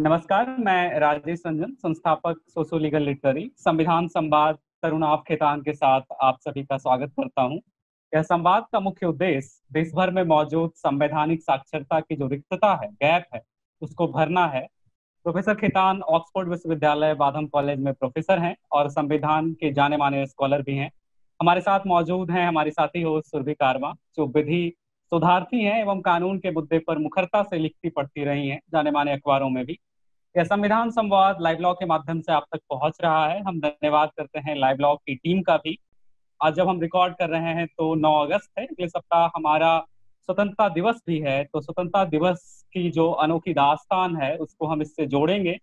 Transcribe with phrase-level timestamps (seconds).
[0.00, 6.38] नमस्कार, मैं राजेश रंजन, संस्थापक सोशो लीगल लिटरेरी, संविधान संवाद तरुणाव खेतान के साथ आप
[6.40, 7.60] सभी का स्वागत करता हूँ।
[8.12, 12.88] यह संवाद का मुख्य उद्देश्य देश भर में मौजूद संवैधानिक साक्षरता की जो रिक्तता है,
[12.88, 13.42] गैप है,
[13.82, 14.66] उसको भरना है।
[15.26, 20.62] प्रोफेसर खेतान ऑक्सफोर्ड विश्वविद्यालय बाधम कॉलेज में प्रोफेसर हैं और संविधान के जाने माने स्कॉलर
[20.62, 20.90] भी हैं।
[21.40, 24.72] हमारे साथ मौजूद हैं हमारे साथी हो सुरभि कारवा, जो विधि
[25.12, 29.12] सुधार्थी हैं एवं कानून के मुद्दे पर मुखरता से लिखती पढ़ती रही हैं जाने माने
[29.12, 29.78] अखबारों में भी।
[30.34, 34.10] यह संविधान संवाद लाइव लॉ के माध्यम से आप तक पहुँच रहा है। हम धन्यवाद
[34.16, 35.76] करते हैं लाइव लॉ की टीम का भी।
[36.40, 39.78] आज जब हम रिकॉर्ड कर रहे हैं तो 9 अगस्त है, अगले सप्ताह हमारा
[40.28, 45.06] स्वतंत्रता दिवस भी है। तो स्वतंत्रता दिवस की जो अनोखी दास्तान है, उसको हम इससे
[45.06, 45.58] जोड़ेंगे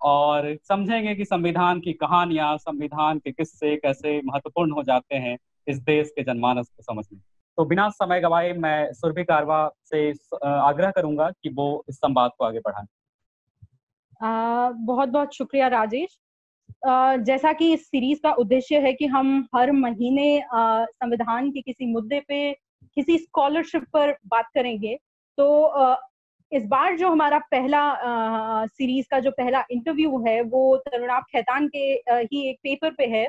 [0.00, 5.82] और समझेंगे कि संविधान की कहानियाँ, संविधान के किस्से कैसे महत्वपूर्ण हो जाते हैं इस
[5.82, 7.18] देश के जनमानस को समझने।
[7.58, 10.10] तो बिना समय गवाए मैं सुरभि कारवा से
[10.44, 12.86] आग्रह करूँगा कि वो इस संवाद को आगे बढ़ाएँ।
[14.22, 16.18] बहुत बहुत शुक्रिया, राजेश।
[17.26, 22.20] जैसा कि इस सीरीज़ का उद्देश्य है कि हम हर महीने संविधान के किसी मुद्दे
[22.28, 22.52] पे,
[22.94, 24.96] किसी स्कॉलरशिप पर बात करेंगे।
[25.38, 25.96] तो
[26.52, 27.82] इस बार जो हमारा पहला
[28.66, 31.78] सीरीज़ का जो पहला इंटरव्यू है, वो तरुणाब खैतान के
[32.10, 33.26] ही एक पेपर पे है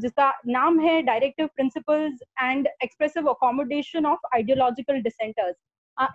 [0.00, 5.56] जिसका नाम है directive principles and expressive accommodation of ideological dissenters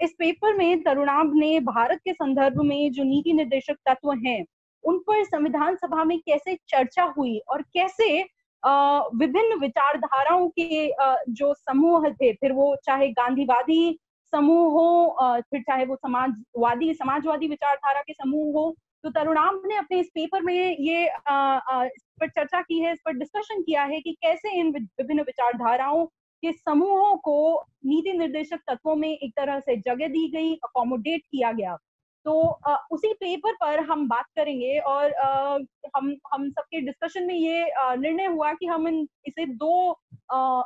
[0.03, 4.43] इस पेपर में तरुणाब ने भारत के संदर्भ में जो नीति निर्देशक तत्व हैं,
[4.83, 8.21] उन पर संविधान सभा में कैसे चर्चा हुई और कैसे
[8.63, 10.87] विभिन्न विचारधाराओं के
[11.33, 13.99] जो समूह थे, फिर वो चाहे गांधीवादी
[14.33, 19.99] समूह हो फिर चाहे वो समाजवादी समाजवादी विचारधारा के समूह हो तो तरुणाम ने अपने
[19.99, 24.11] इस पेपर में ये इस पर चर्चा की है, इस पर डिस्कशन किया है कि
[24.23, 26.05] कैसे इन विभिन्न विचारधाराओं
[26.43, 31.51] के समूहों को नीति निर्देशक तत्वों में एक तरह से जगह दी गई अकोमोडेट किया
[31.51, 31.77] गया।
[32.25, 35.57] तो आ, उसी पेपर पर हम बात करेंगे और आ,
[35.97, 37.65] हम हम सबके डिस्कशन में ये
[37.97, 39.91] निर्णय हुआ कि हम इन इसे दो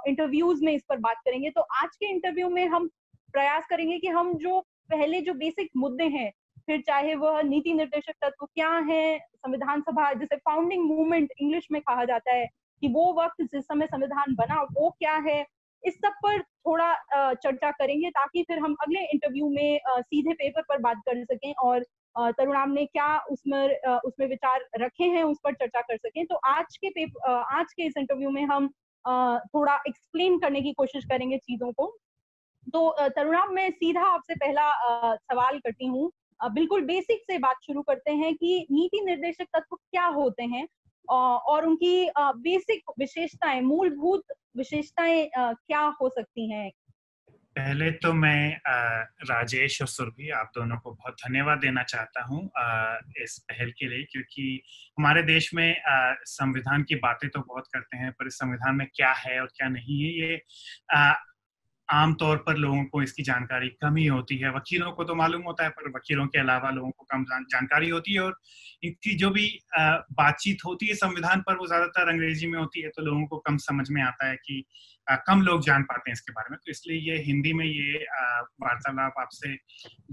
[0.07, 2.87] इंटरव्यूज़ में इस पर बात करेंगे। तो आज के इंटरव्यू में हम
[3.33, 4.59] प्रयास करेंगे कि हम जो
[4.91, 6.31] पहले जो बेसिक मुद्दे हैं
[6.67, 11.81] फिर चाहे वह नीति निर्देशक तत्व क्या है संविधान सभा जिसे फाउंडिंग मूवमेंट इंग्लिश में
[11.81, 12.45] कहा जाता है
[12.81, 15.43] कि वो वक्त जिस समय संविधान बना वो क्या है
[15.85, 16.93] इस सब पर थोड़ा
[17.33, 21.83] चर्चा करेंगे ताकि फिर हम अगले इंटरव्यू में सीधे पेपर पर बात कर सकें और
[22.31, 26.77] तरुणाम ने क्या उसमें उसमें विचार रखे हैं उस पर चर्चा कर सकें। तो आज
[26.77, 28.67] के पेपर आज के इस इंटरव्यू में हम
[29.47, 31.87] थोड़ा एक्सप्लेन करने की कोशिश करेंगे चीज़ों को।
[32.67, 34.71] तो तरुणाम, मैं सीधा आपसे पहला
[35.15, 36.11] सवाल करती हूँ।
[36.53, 40.65] बिल्कुल बेसिक से बात शुरू करते हैं कि नीति निर्देशक तत्व क्या होते हैं
[41.09, 44.23] और उनकी बेसिक विशेषताएँ, मूलभूत
[44.57, 46.71] विशेषताएँ क्या हो सकती हैं?
[47.55, 48.57] पहले तो मैं
[49.25, 52.41] राजेश और सुरभि, आप दोनों को बहुत धन्यवाद देना चाहता हूँ
[53.23, 54.61] इस पहल के लिए, क्योंकि
[54.97, 55.75] हमारे देश में
[56.27, 59.69] संविधान की बातें तो बहुत करते हैं, पर इस संविधान में क्या है और क्या
[59.69, 60.35] नहीं है, ये
[61.89, 65.63] आमतौर पर लोगों को इसकी जानकारी कम ही होती है। वकीलों को तो मालूम होता
[65.63, 68.39] है, पर वकीलों के अलावा लोगों को कम जानकारी होती है और
[68.83, 73.01] इनकी जो भी बातचीत होती है संविधान पर, वो ज़्यादातर अंग्रेज़ी में होती है तो
[73.03, 74.63] लोगों को कम समझ में आता है कि
[75.27, 78.05] कम लोग जान पाते हैं इसके बारे में। तो इसलिए ये हिंदी में ये
[78.61, 79.55] वार्तालाप आपसे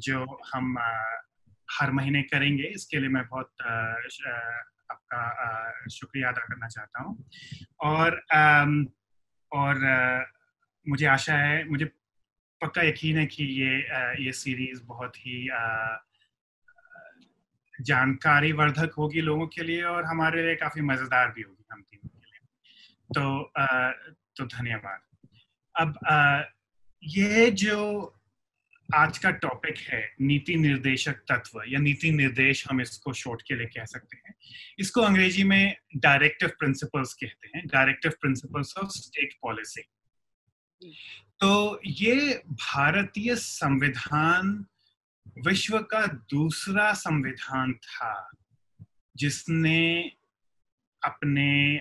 [0.01, 0.77] जो हम
[1.69, 3.63] हर महीने करेंगे, इसके लिए मैं बहुत
[4.91, 7.17] आपका शुक्रिया अदा करना चाहता हूँ।
[7.83, 8.21] और
[9.53, 9.77] और
[10.87, 11.85] मुझे आशा है, मुझे
[12.61, 13.79] पक्का यकीन है कि ये
[14.25, 15.49] ये सीरीज़ बहुत ही
[17.81, 22.09] जानकारी वर्धक होगी लोगों के लिए और हमारे लिए काफ़ी मज़ेदार भी होगी हम तीनों
[22.09, 22.41] के लिए।
[23.11, 23.53] तो
[24.37, 25.01] तो धन्यवाद।
[25.75, 25.99] अब
[27.03, 27.79] ये जो
[28.89, 33.67] आज का टॉपिक है, नीति निर्देशक तत्व या नीति निर्देश हम इसको शॉर्ट के लिए
[33.67, 34.35] कह सकते हैं।
[34.79, 39.83] इसको अंग्रेज़ी में डायरेक्टिव प्रिंसिपल्स कहते हैं। Directive principles of state policy
[41.41, 44.67] तो ये भारतीय संविधान
[45.47, 48.31] विश्व का दूसरा संविधान था,
[49.17, 50.13] जिसने
[51.05, 51.81] अपने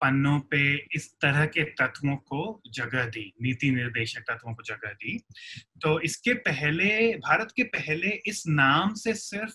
[0.00, 5.18] पन्नों पे इस तरह के तत्वों को जगह दी, नीति निर्देशक तत्वों को जगह दी।
[5.82, 9.54] तो इसके पहले, भारत के पहले इस नाम से सिर्फ़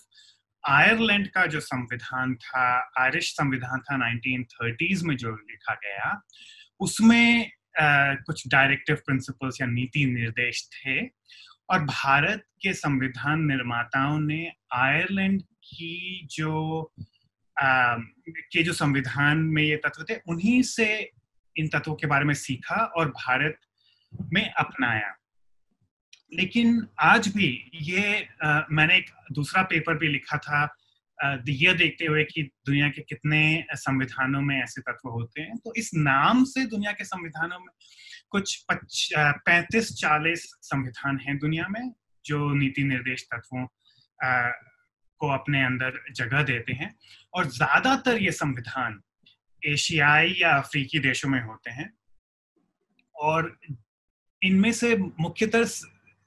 [0.68, 6.22] आयरलैंड का जो संविधान था, आयरिश संविधान था 1930s में जो लिखा गया,
[6.80, 11.06] उसमें कुछ डायरेक्टिव प्रिंसिपल्स या नीति निर्देश थे
[11.70, 16.92] और भारत के संविधान निर्माताओं ने आयरलैंड की जो
[17.62, 21.10] के जो संविधान में ये तत्व थे उन्हीं से
[21.56, 23.58] इन तत्वों के बारे में सीखा और भारत
[24.32, 25.14] में अपनाया।
[26.34, 30.76] लेकिन आज भी ये आ, मैंने एक दूसरा पेपर भी लिखा था
[31.48, 35.90] ये देखते हुए कि दुनिया के कितने संविधानों में ऐसे तत्व होते हैं। तो इस
[35.94, 37.68] नाम से दुनिया के संविधानों में
[38.30, 41.92] कुछ पैंतीस चालीस संविधान हैं दुनिया में,
[42.24, 43.66] जो नीति निर्देश तत्वों
[45.20, 46.94] को अपने अंदर जगह देते हैं।
[47.34, 49.00] और ज़्यादातर ये संविधान
[49.62, 51.92] एशियाई या अफ्रीकी देशों में होते हैं।
[53.14, 53.58] और
[54.42, 55.64] इनमें से मुख्यतः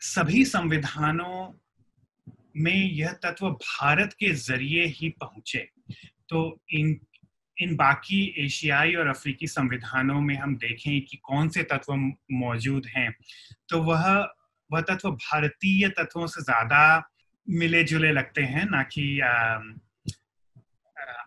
[0.02, 1.52] सभी संविधानों
[2.56, 5.68] में यह तत्व भारत के ज़रिए ही पहुँचे।
[6.30, 7.00] तो इन
[7.58, 11.94] इन बाकी एशियाई और अफ्रीकी संविधानों में हम देखें कि कौन से तत्व
[12.32, 13.12] मौजूद हैं
[13.70, 14.04] तो वह
[14.70, 16.82] वह तत्व भारतीय तत्वों से ज़्यादा
[17.48, 19.20] मिले जुले लगते हैं, ना कि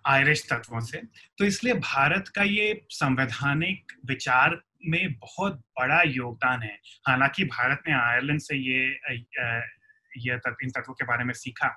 [0.06, 1.02] आयरिश तत्वों से।
[1.38, 6.78] तो इसलिए भारत का ये संवैधानिक विचार में बहुत बड़ा योगदान है।
[7.08, 9.14] हालाँकि भारत ने आयरलैंड से ये
[10.18, 11.68] ये तत्व इन तत्वों के बारे में सीखा।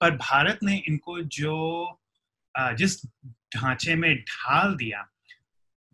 [0.00, 1.98] पर भारत ने इनको जो
[2.54, 3.00] जिस
[3.56, 5.06] ढांचे में ढाल दिया,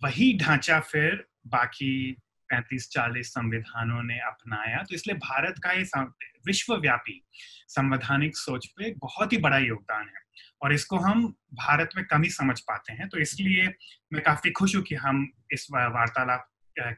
[0.03, 2.17] वही ढांचा फिर बाकी
[2.51, 6.03] 35-40 संविधानों ने अपनाया। तो इसलिए भारत का ये
[6.47, 7.23] विश्वव्यापी
[7.69, 10.27] संवैधानिक सोच पे बहुत ही बड़ा योगदान है।
[10.63, 13.67] और इसको हम भारत में कम ही समझ पाते हैं। तो इसलिए
[14.13, 16.49] मैं काफ़ी खुश हूँ कि हम इस वार्तालाप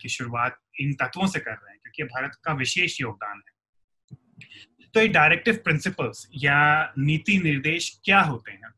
[0.01, 5.01] की शुरुआत इन तत्वों से कर रहे हैं, क्योंकि भारत का विशेष योगदान है। तो
[5.01, 8.73] ये डायरेक्टिव प्रिंसिपल्स या नीति निर्देश क्या होते हैं?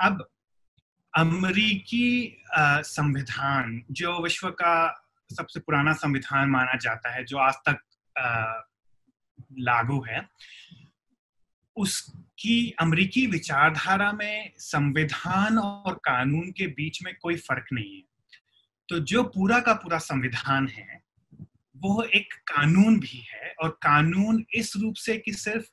[0.00, 0.28] अब
[1.16, 7.78] अमरीकी संविधान, जो विश्व का सबसे पुराना संविधान माना जाता है, जो आज तक
[9.58, 10.28] लागू है,
[11.76, 18.02] उसकी अमरीकी विचारधारा में संविधान और कानून के बीच में कोई फ़र्क नहीं है।
[18.88, 21.07] तो जो पूरा का पूरा संविधान है
[21.78, 25.66] वो एक कानून भी है और कानून इस रूप से कि सिर्फ़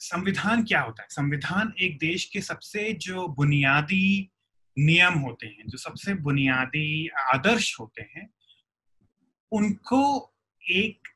[0.00, 1.08] संविधान क्या होता है?
[1.10, 4.30] संविधान एक देश के सबसे जो बुनियादी
[4.76, 8.28] नियम होते हैं, जो सबसे बुनियादी आदर्श होते हैं,
[9.52, 10.32] उनको
[10.62, 11.08] एक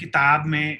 [0.00, 0.70] किताब में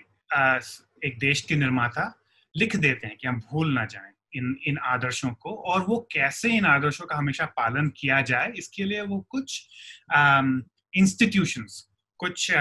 [1.04, 2.12] एक देश के निर्माता
[2.54, 6.52] लिख देते हैं कि हम भूल ना जाएँ इन इन आदर्शों को और वो कैसे
[6.56, 9.66] इन आदर्शों का हमेशा पालन किया जाए, इसके लिए वो कुछ
[10.94, 12.52] इंस्टीट्यूशंस कुछ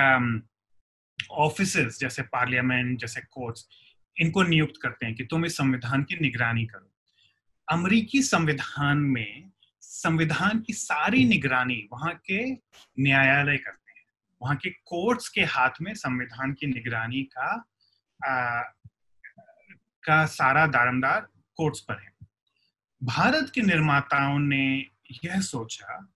[1.31, 3.67] ऑफ़िस um, जैसे पार्लियामेंट जैसे कोर्ट्स
[4.17, 6.91] इनको नियुक्त करते हैं कि तुम इस संविधान की निगरानी करो।
[7.71, 9.51] अमरीकी संविधान में
[9.81, 12.51] संविधान की सारी निगरानी वहाँ के
[12.99, 14.05] न्यायालय करते हैं।
[14.41, 17.69] वहाँ के कोर्ट्स के हाथ में संविधान की निगरानी का
[18.25, 18.61] आ,
[20.03, 22.11] का सारा दारमदार कोर्ट्स पर है।
[23.03, 24.85] भारत के निर्माताओं ने
[25.25, 26.13] यह सोचा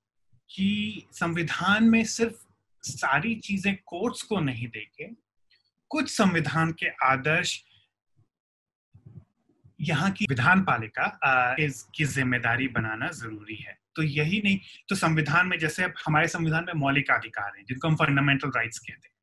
[0.56, 2.44] कि संविधान में सिर्फ़
[2.84, 5.06] सारी चीज़ें कोर्ट्स को नहीं देके,
[5.92, 7.64] कुछ संविधान के आदर्श
[9.80, 11.08] यहाँ की विधान पालिका
[11.60, 14.60] की ज़िम्मेदारी बनाना ज़रूरी है। तो यही नहीं
[14.90, 19.08] तो संविधान में जैसे हमारे संविधान में मौलिक अधिकार हैं, जिनको हम फंडामेंटल राइट्स कहते
[19.08, 19.14] हैं।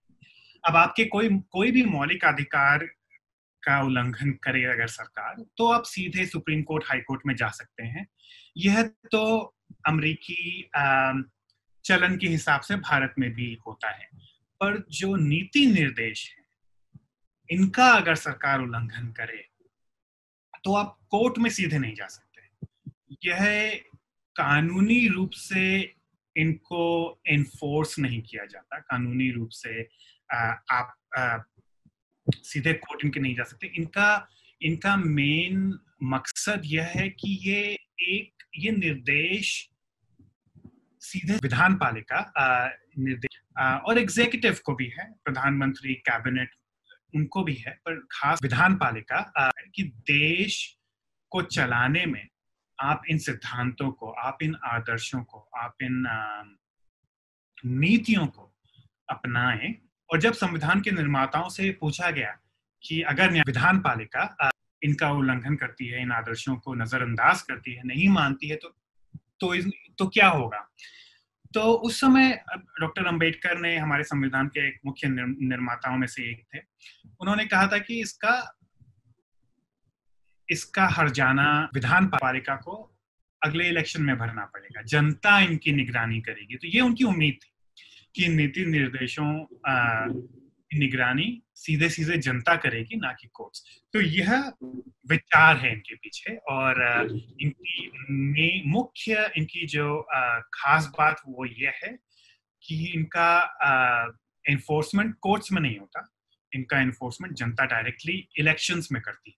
[0.65, 2.87] अब आपके कोई कोई भी मौलिक अधिकार
[3.65, 7.85] का उल्लंघन करे अगर सरकार तो आप सीधे सुप्रीम कोर्ट, हाई कोर्ट में जा सकते
[7.85, 8.07] हैं।
[8.57, 8.83] यह
[9.13, 9.23] तो
[9.89, 10.71] अमरीकी
[11.85, 14.09] चलन के हिसाब से भारत में भी होता है।
[14.61, 16.45] पर जो नीति निर्देश है,
[17.51, 19.45] इनका अगर सरकार उल्लंघन करे
[20.65, 22.31] तो आप कोर्ट में सीधे नहीं जा सकते।
[23.25, 23.75] यह
[24.37, 25.63] कानूनी रूप से
[26.37, 26.85] इनको
[27.27, 29.83] एनफोर्स नहीं किया जाता। कानूनी रूप से
[30.71, 30.95] आप
[32.27, 34.29] सीधे कोर्ट इनके नहीं जा सकते। इनका
[34.61, 37.61] इनका मेन मकसद यह है कि ये
[38.01, 39.69] एक, ये निर्देश
[41.03, 42.21] सीधे विधान पालिका
[42.99, 46.55] निर्देश और एग्जीक्यूटिव को भी है, प्रधानमंत्री कैबिनेट
[47.15, 50.79] उनको भी है, पर खास विधान पालिका कि देश
[51.31, 52.27] को चलाने में
[52.79, 56.05] आप इन सिद्धांतों को, आप इन आदर्शों को, आप इन
[57.67, 58.55] नीतियों को
[59.09, 59.75] अपनाएँ
[60.13, 62.39] और जब संविधान के निर्माताओं से पूछा गया
[62.83, 64.51] कि अगर विधान पालिका
[64.83, 68.77] इनका उल्लंघन करती है इन आदर्शों को नजरअंदाज करती है नहीं मानती है तो
[69.41, 70.71] तो, तो क्या होगा?
[71.55, 72.45] तो उस समय
[72.81, 76.59] डॉक्टर अंबेडकर ने हमारे संविधान के एक मुख्य निर्माताओं में से एक थे।
[77.21, 78.59] उन्होंने कहा था कि इसका
[80.49, 82.99] इसका हर जाना विधान पालिका को
[83.43, 87.52] अगले इलेक्शन में भरना पड़ेगा। जनता इनकी निगरानी करेगी। तो ये उनकी उम्मीद थी।
[88.15, 93.65] कि नीति निर्देशों की निगरानी सीधे सीधे जनता करेगी, ना कि कोर्ट्स
[93.95, 94.53] तो यह
[95.11, 96.81] विचार है इनके पीछे और
[97.43, 100.01] इनकी मुख्य इनकी जो
[100.55, 101.97] खास बात वो ये है
[102.63, 103.29] कि इनका
[104.45, 106.09] इन्फोर्समेंट कोर्ट्स में नहीं होता।
[106.53, 109.37] इनका इन्फोर्समेंट जनता डायरेक्टली इलेक्शंस में करती है।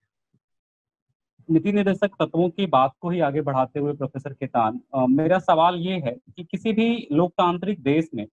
[1.49, 5.95] नीति निर्देशक तत्वों की बात को ही आगे बढ़ाते हुए प्रोफेसर केतान मेरा सवाल ये
[5.97, 8.27] है कि किसी भी लोकतांत्रिक देश में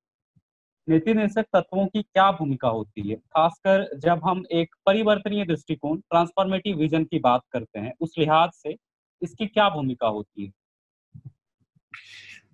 [0.88, 3.16] नीति निर्देशक तत्वों की क्या भूमिका होती है?
[3.16, 8.76] खासकर जब हम एक परिवर्तनीय दृष्टिकोण ट्रांसफॉर्मेटिव विजन की बात करते हैं, उस लिहाज से
[9.22, 10.52] इसकी क्या भूमिका होती है?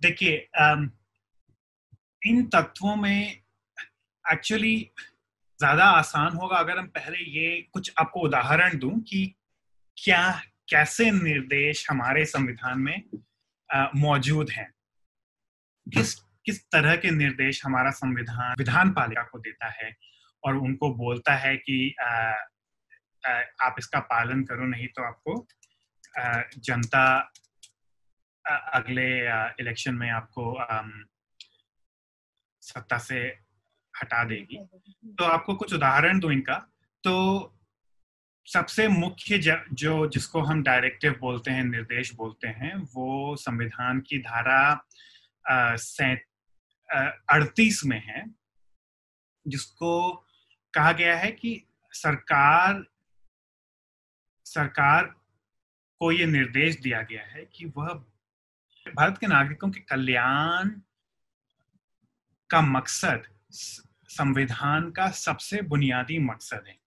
[0.00, 0.48] देखिए
[2.22, 3.40] इन तत्वों में
[4.24, 4.76] एक्चुअली
[5.60, 9.24] ज़्यादा आसान होगा अगर हम पहले ये कुछ आपको उदाहरण दूँ कि
[9.98, 13.02] क्या, कैसे निर्देश हमारे संविधान में
[13.96, 14.70] मौजूद हैं।
[15.86, 16.14] किस
[16.48, 19.96] किस तरह के निर्देश हमारा संविधान विधान पालिका को देता है
[20.44, 22.06] और उनको बोलता है कि आ,
[23.26, 25.48] आ, आप इसका पालन करो नहीं तो आपको
[26.18, 27.32] आ, जनता
[28.72, 29.26] अगले
[29.60, 30.66] इलेक्शन में आपको
[32.60, 33.20] सत्ता से
[34.02, 34.56] हटा देगी।
[35.12, 36.54] तो आपको कुछ उदाहरण दो इनका?
[37.04, 37.54] तो
[38.44, 44.86] सबसे मुख्य जो जिसको हम डायरेक्टिव बोलते हैं निर्देश बोलते हैं वो संविधान की धारा
[47.30, 48.34] अड़तीस में है,
[49.48, 50.24] जिसको
[50.74, 52.84] कहा गया है कि सरकार
[54.44, 55.04] सरकार
[55.98, 57.88] को ये निर्देश दिया गया है कि वह
[58.94, 60.68] भारत के नागरिकों के कल्याण
[62.50, 63.22] का मकसद,
[64.08, 66.78] संविधान का सबसे बुनियादी मकसद है।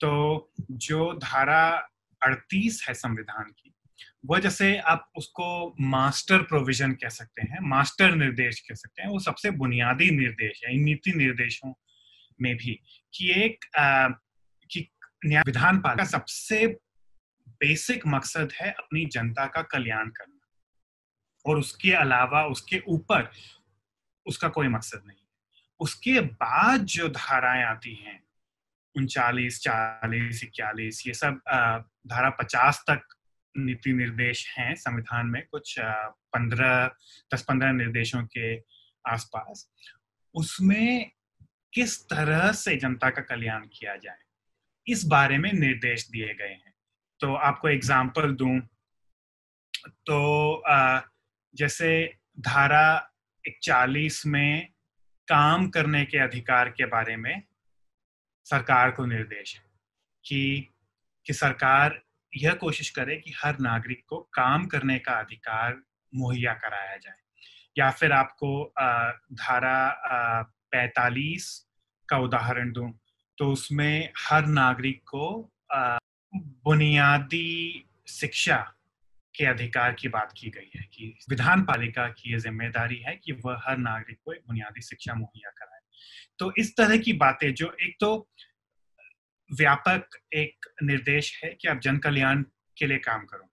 [0.00, 1.90] तो जो धारा
[2.22, 3.74] 38 है संविधान की
[4.24, 9.18] वह जैसे आप उसको मास्टर प्रोविज़न कह सकते हैं, मास्टर निर्देश कह सकते हैं, वो
[9.18, 11.72] सबसे बुनियादी निर्देश है, नीति निर्देशों
[12.40, 12.80] में भी
[13.14, 13.64] कि एक
[14.70, 14.80] कि
[15.26, 16.66] विधान पालिका सबसे
[17.48, 20.34] बेसिक मकसद है अपनी जनता का कल्याण करना।
[21.46, 23.30] और उसके अलावा उसके ऊपर
[24.26, 25.16] उसका कोई मकसद नहीं
[25.80, 28.22] उसके बाद जो धाराएँ आती हैं,
[28.96, 31.40] उनचालीस, चालीस, इक्यालीस, ये सब
[32.06, 33.14] धारा पचास तक
[33.58, 36.86] नीति निर्देश हैं संविधान में कुछ पंद्रह,
[37.34, 38.56] दस पंद्रह निर्देशों के
[39.04, 39.68] आसपास।
[40.34, 41.10] उसमें
[41.72, 44.18] किस तरह से जनता का कल्याण किया जाए,
[44.86, 46.74] इस बारे में निर्देश दिए गए हैं।
[47.20, 48.58] तो आपको एग्ज़ाम्पल दूँ।
[50.06, 50.62] तो
[51.54, 51.90] जैसे
[52.40, 53.10] धारा
[53.44, 54.68] इकचालीस में
[55.28, 57.42] काम करने के अधिकार के बारे में
[58.46, 59.64] सरकार को निर्देश है
[60.24, 60.68] कि
[61.26, 62.00] कि सरकार
[62.32, 65.80] यह कोशिश करे कि हर नागरिक को काम करने का अधिकार
[66.12, 67.16] मुहैया कराया जाए।
[67.78, 68.50] या फिर आपको
[69.34, 70.42] धारा
[70.72, 71.66] पैतालीस
[72.08, 72.90] का उदाहरण दूँ
[73.38, 75.52] तो उसमें हर नागरिक को
[76.34, 78.56] बुनियादी शिक्षा
[79.34, 83.32] के अधिकार की बात की गई है कि विधान पालिका की यह ज़िम्मेदारी है कि
[83.44, 85.80] वह हर नागरिक को एक बुनियादी शिक्षा मुहैया कराए।
[86.38, 88.28] तो इस तरह की बातें जो एक तो
[89.52, 92.42] व्यापक एक निर्देश है कि आप जन कल्याण
[92.78, 93.50] के लिए काम करो।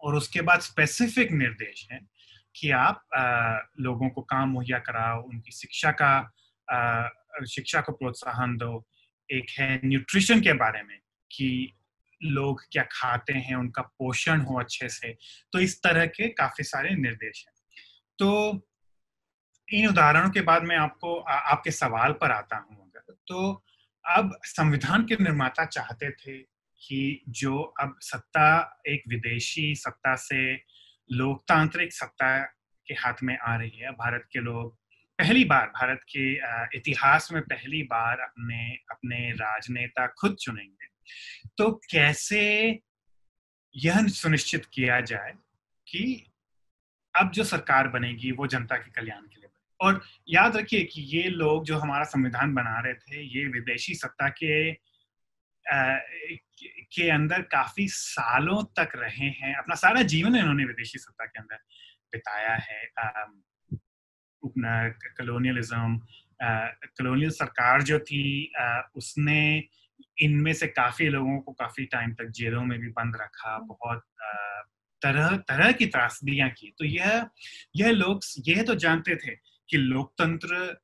[0.00, 2.00] और उसके बाद स्पेसिफिक निर्देश है
[2.56, 6.32] कि आप आ, लोगों को काम मुहैया कराओ उनकी शिक्षा का
[6.72, 7.08] आ,
[7.44, 8.86] शिक्षा को प्रोत्साहन दो।
[9.32, 10.98] एक है न्यूट्रिशन के बारे में
[11.32, 11.74] कि
[12.22, 15.16] लोग क्या खाते हैं उनका पोषण हो अच्छे से।
[15.52, 17.54] तो इस तरह के काफ़ी सारे निर्देश हैं।
[18.18, 18.60] तो
[19.72, 23.64] इन उदाहरणों के बाद मैं आपको आ, आपके सवाल पर आता हूँ अगर। तो
[24.08, 26.38] अब संविधान के निर्माता चाहते थे
[26.86, 30.54] कि जो अब सत्ता, एक विदेशी सत्ता से
[31.12, 32.38] लोकतांत्रिक सत्ता
[32.86, 34.76] के हाथ में आ रही है, भारत के लोग
[35.18, 36.34] पहली बार, भारत के
[36.76, 40.86] इतिहास में पहली बार अपने अपने राजनेता खुद चुनेंगे।
[41.58, 42.42] तो कैसे
[43.76, 45.32] यह सुनिश्चित किया जाए
[45.88, 46.30] कि
[47.18, 49.43] अब जो सरकार बनेगी, वो जनता के कल्याण के लिए
[49.80, 54.28] और याद रखिए कि ये लोग जो हमारा संविधान बना रहे थे ये विदेशी सत्ता
[54.28, 55.98] के आ,
[56.92, 61.56] के अंदर काफ़ी सालों तक रहे हैं। अपना सारा जीवन इन्होंने विदेशी सत्ता के अंदर
[62.12, 62.90] बिताया है।
[65.18, 66.00] कलोनियलिज्म
[66.98, 69.64] कलोनियल सरकार जो थी आ, उसने
[70.18, 74.04] इनमें से काफ़ी लोगों को काफ़ी टाइम तक जेलों में भी बंद रखा बहुत
[75.02, 77.28] तरह तरह की त्रासदियाँ की। तो यह
[77.76, 80.80] यह लोग यह तो जानते थे कि लोकतंत्र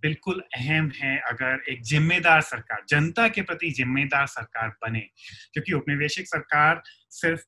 [0.00, 5.00] बिल्कुल अहम है अगर एक जिम्मेदार सरकार, जनता के प्रति जिम्मेदार सरकार बने।
[5.52, 7.44] क्योंकि उपनिवेशिक सरकार सिर्फ़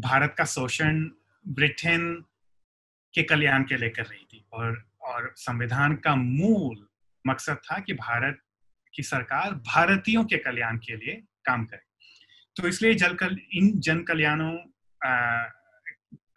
[0.00, 1.10] भारत का शोषण
[1.48, 2.24] ब्रिटेन
[3.14, 6.88] के कल्याण के लिए कर रही थी और और संविधान का मूल
[7.26, 8.38] मकसद था कि भारत,
[8.94, 11.86] की सरकार भारतीयों के कल्याण के लिए काम करे।
[12.56, 14.58] तो इसलिए जल कल, इन जन कल्याणों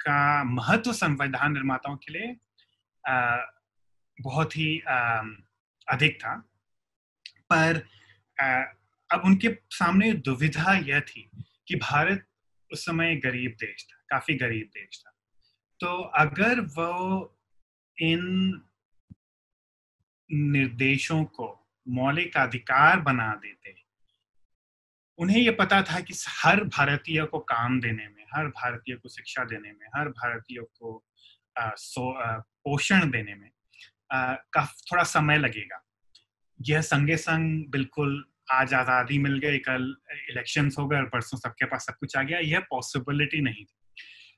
[0.02, 2.36] का महत्व संविधान निर्माताओं के लिए
[4.18, 4.80] बहुत ही
[5.88, 6.36] अधिक था।
[7.52, 7.78] पर
[9.10, 11.30] अब उनके सामने दुविधा यह थी
[11.68, 12.26] कि भारत
[12.72, 15.12] उस समय गरीब देश था, काफ़ी गरीब देश था।
[15.80, 17.38] तो अगर वो
[17.98, 18.62] इन
[20.30, 21.48] निर्देशों को
[21.88, 23.76] मौलिक अधिकार बना देते,
[25.20, 29.44] उन्हें यह पता था कि हर भारतीय को काम देने में हर भारतीय को शिक्षा
[29.46, 31.04] देने में, हर भारतीय को
[31.58, 33.50] पोषण देने में
[34.14, 35.82] का थोड़ा समय लगेगा।
[36.60, 39.96] यह संगे संग बिल्कुल आज आज़ादी मिल गई, कल
[40.30, 43.78] इलेक्शंस हो गए और परसों सबके पास सब कुछ आ गया, यह पॉसिबिलिटी नहीं थी।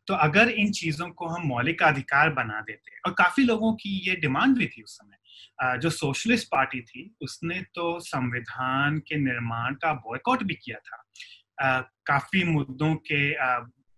[0.08, 4.16] तो अगर इन चीज़ों को हम मौलिक अधिकार बना देते और काफ़ी लोगों की ये
[4.16, 9.94] डिमांड भी थी उस समय जो सोशलिस्ट पार्टी थी, उसने तो संविधान के निर्माण का
[9.96, 13.22] बॉयकॉट भी किया था। काफ़ी मुद्दों के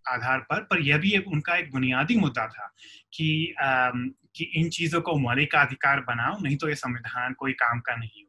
[0.08, 2.74] आधार पर पर यह भी एक उनका एक बुनियादी मुद्दा था
[3.14, 3.92] कि आ,
[4.36, 8.26] कि इन चीज़ों को मौलिक अधिकार बनाओ नहीं तो ये संविधान कोई काम का नहीं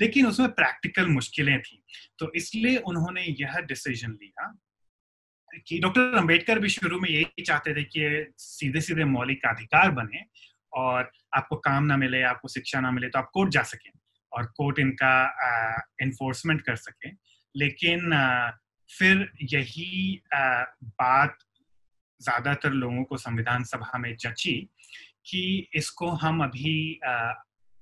[0.00, 1.84] लेकिन उसमें प्रैक्टिकल मुश्किलें थी
[2.18, 4.58] तो इसलिए उन्होंने यह डिसीज़न लिया
[5.66, 10.24] कि डॉक्टर अंबेडकर भी शुरू में यही चाहते थे कि सीधे सीधे मौलिक अधिकार बने
[10.72, 13.90] और आपको काम ना मिले आपको शिक्षा ना मिले तो आप कोर्ट जा सकें
[14.32, 15.24] और कोर्ट इनका
[16.02, 17.10] एनफोर्समेंट कर सके।
[17.56, 18.00] लेकिन
[18.98, 21.38] फिर यही बात
[22.20, 24.54] ज़्यादातर लोगों को संविधान सभा में जची
[25.26, 27.00] कि इसको हम अभी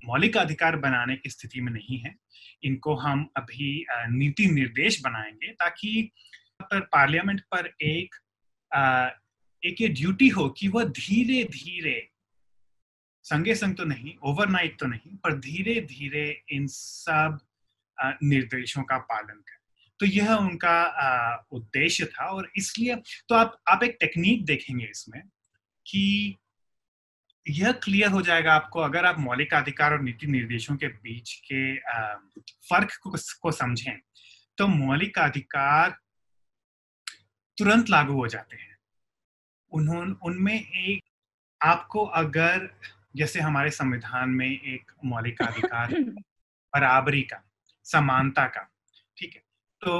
[0.03, 2.15] मौलिक अधिकार बनाने की स्थिति में नहीं है।
[2.63, 6.11] इनको हम अभी नीति निर्देश बनाएँगे ताकि
[6.63, 8.15] पर पार्लियामेंट पर एक
[9.63, 12.09] एक ये ड्यूटी हो कि वह धीरे धीरे
[13.25, 17.39] संगे संग तो नहीं, ओवरनाइट तो नहीं, पर धीरे धीरे इन सब
[18.23, 19.60] निर्देशों का पालन करें।
[20.01, 22.97] तो यह उनका उद्देश्य था और इसलिए
[23.29, 25.23] तो आप आप एक टेक्निक देखेंगे इसमें
[25.87, 26.37] कि
[27.49, 31.77] यह क्लियर हो जाएगा आपको अगर आप मौलिक अधिकार और नीति निर्देशों के बीच के
[32.43, 33.99] फ़र्क को, को समझें
[34.59, 35.99] तो मौलिक अधिकार
[37.59, 38.77] तुरंत लागू हो जाते हैं।
[39.73, 41.03] उन्होंने उनमें एक
[41.63, 42.79] आपको अगर
[43.17, 45.95] जैसे हमारे संविधान में एक मौलिक अधिकार
[46.75, 47.43] बराबरी का
[47.85, 48.71] समानता का
[49.17, 49.50] ठीक है
[49.83, 49.97] तो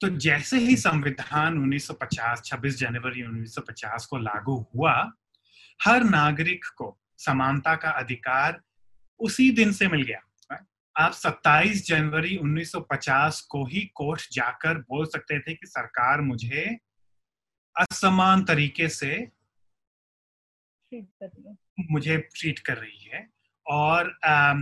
[0.00, 4.92] तो जैसे ही संविधान 1950 26 जनवरी 1950 को लागू हुआ
[5.84, 8.60] हर नागरिक को समानता का अधिकार
[9.20, 10.20] उसी दिन से मिल गया
[10.96, 16.64] आप 27 जनवरी 1950 को ही कोर्ट जाकर बोल सकते थे कि सरकार मुझे
[17.76, 19.14] असमान तरीके से
[21.90, 23.26] मुझे ट्रीट कर रही है
[23.66, 24.54] और आ,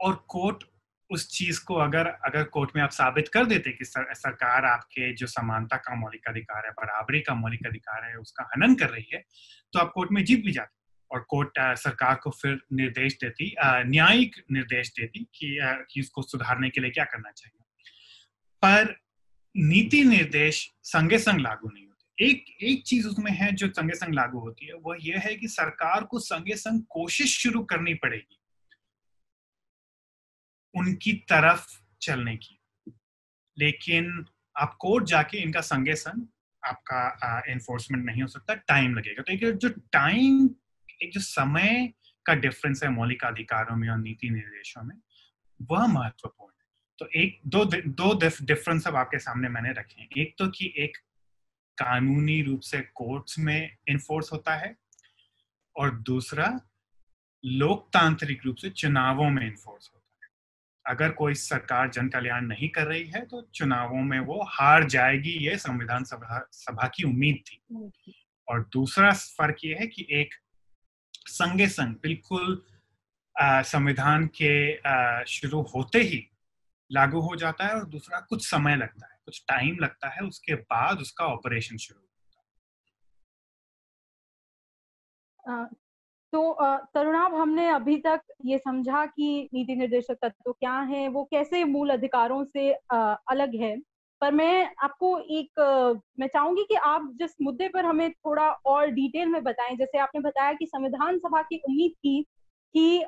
[0.00, 0.64] और कोर्ट
[1.10, 5.14] उस चीज़ को अगर अगर कोर्ट में आप साबित कर देते कि सर, सरकार आपके
[5.14, 9.10] जो समानता का मौलिक अधिकार है बराबरी का मौलिक अधिकार है उसका हनन कर रही
[9.14, 9.24] है
[9.72, 14.36] तो आप कोर्ट में जीत भी जाते और कोर्ट सरकार को फिर निर्देश देती न्यायिक
[14.52, 17.64] निर्देश देती कि, कि उसको सुधारने के लिए क्या करना चाहिए।
[18.64, 18.96] पर
[19.56, 24.14] नीति निर्देश संगे संग लागू नहीं होते। एक एक चीज़ उसमें है जो संगे संग
[24.14, 28.39] लागू होती है वह यह है कि सरकार को संगे संग कोशिश शुरू करनी पड़ेगी।
[30.76, 31.66] उनकी तरफ़
[32.02, 32.58] चलने की।
[33.58, 34.24] लेकिन
[34.56, 36.26] आप कोर्ट जाके इनका संगे संग
[36.64, 40.50] आपका एनफोर्समेंट नहीं हो सकता टाइम लगेगा। तो एक जो टाइम
[41.02, 41.92] एक जो समय
[42.26, 44.96] का डिफरेंस है मौलिक अधिकारों में और नीति निर्देशों में,
[45.62, 46.66] वह महत्वपूर्ण है।
[46.98, 50.96] तो एक, दो दो डिफरेंस अब आपके सामने मैंने रखे हैं। एक तो कि एक
[51.78, 54.76] कानूनी रूप से कोर्ट्स में इन्फोर्स होता है
[55.76, 56.60] और दूसरा
[57.44, 59.99] लोकतांत्रिक रूप से चुनावों में इन्फोर्स होता है।
[60.86, 65.32] अगर कोई सरकार जन कल्याण नहीं कर रही है तो चुनावों में वो हार जाएगी
[65.46, 67.60] ये संविधान सभा सभा की उम्मीद थी।
[68.48, 70.34] और दूसरा फ़र्क ये है कि एक
[71.26, 72.62] संगे संग बिल्कुल
[73.42, 76.26] संविधान के शुरू होते ही
[76.90, 80.54] लागू हो जाता है और दूसरा कुछ समय लगता है कुछ टाइम लगता है उसके
[80.54, 82.40] बाद उसका ऑपरेशन शुरू होता
[85.52, 85.64] है।
[86.32, 86.56] तो
[86.94, 91.90] तरुणाभ हमने अभी तक ये समझा कि नीति निर्देशक तत्व क्या है, वो कैसे मूल
[91.90, 93.76] अधिकारों से अलग है।
[94.22, 95.60] पर मैं आपको एक
[96.20, 100.20] मैं चाहूँगी कि आप जिस मुद्दे पर हमें थोड़ा और डिटेल में बताएँ, जैसे आपने
[100.20, 102.22] बताया कि संविधान सभा की उम्मीद थी
[102.74, 103.04] कि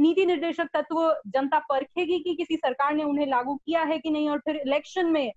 [0.00, 4.28] नीति निर्देशक तत्व जनता परखेगी कि किसी सरकार ने उन्हें लागू किया है कि नहीं,
[4.28, 5.32] और फिर इलेक्शन में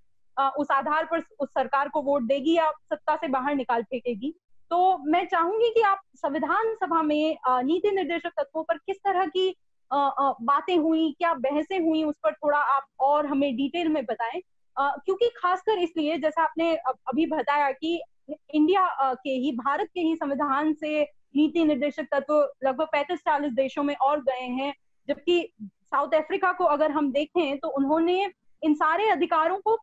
[0.60, 4.34] उस आधार पर उस सरकार को वोट देगी या सत्ता से बाहर निकाल फेंकेगी।
[4.72, 9.54] तो मैं चाहूँगी कि आप संविधान सभा में नीति निर्देशक तत्वों पर किस तरह की
[9.92, 14.42] बातें हुई, क्या बहसें हुई, उस पर थोड़ा आप और हमें डिटेल में बताएँ।
[14.76, 18.00] क्योंकि खासकर इसलिए, जैसा आपने अभी बताया कि
[18.30, 21.02] इंडिया के ही, भारत के ही संविधान से
[21.36, 24.74] नीति निर्देशक तत्व लगभग पैंतीस चालीस देशों में और गए हैं।
[25.08, 28.32] जबकि साउथ अफ्रीका को अगर हम देखें तो उन्होंने
[28.64, 29.76] इन सारे अधिकारों को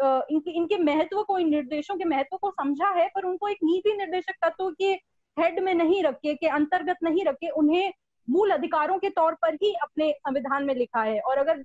[0.00, 3.96] इनके इनके महत्व को इन निर्देशों के महत्व को समझा है पर उनको एक नीति
[3.96, 4.92] निर्देशक तत्व के
[5.36, 7.92] हेड में नहीं रखे के अंतर्गत नहीं रखे उन्हें
[8.28, 11.62] मूल अधिकारों के तौर पर ही अपने संविधान में लिखा है। और अगर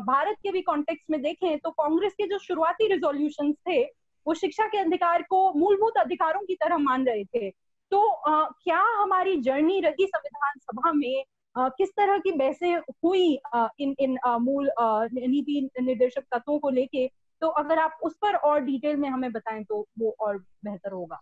[0.00, 3.82] भारत के भी कॉन्टेक्स्ट में देखें तो कांग्रेस के जो शुरुआती रिजोल्यूशन थे
[4.26, 8.80] वो शिक्षा के अधिकार को मूलभूत अधिकारों की तरह मान रहे थे। तो आ, क्या
[8.96, 11.24] हमारी जर्नी रही संविधान सभा में?
[11.54, 14.70] आ, किस तरह की बहसें हुई आ, इन इन मूल
[15.12, 17.06] नीति निर्देशक तत्वों को लेके?
[17.40, 21.20] तो अगर आप उस पर और डिटेल में हमें बताएँ तो वो और बेहतर होगा।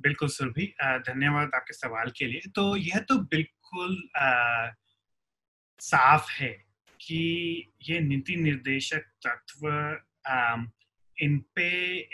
[0.00, 4.70] बिल्कुल सुरभि धन्यवाद आपके सवाल के लिए। तो यह तो बिल्कुल आ,
[5.80, 6.52] साफ़ है
[7.00, 7.18] कि
[7.82, 9.68] ये नीति निर्देशक तत्व
[11.16, 11.68] इन पे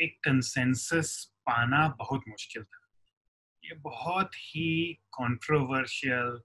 [0.05, 2.81] एक कंसेंसस पाना बहुत मुश्किल था।
[3.65, 6.41] ये बहुत ही कंट्रोवर्शियल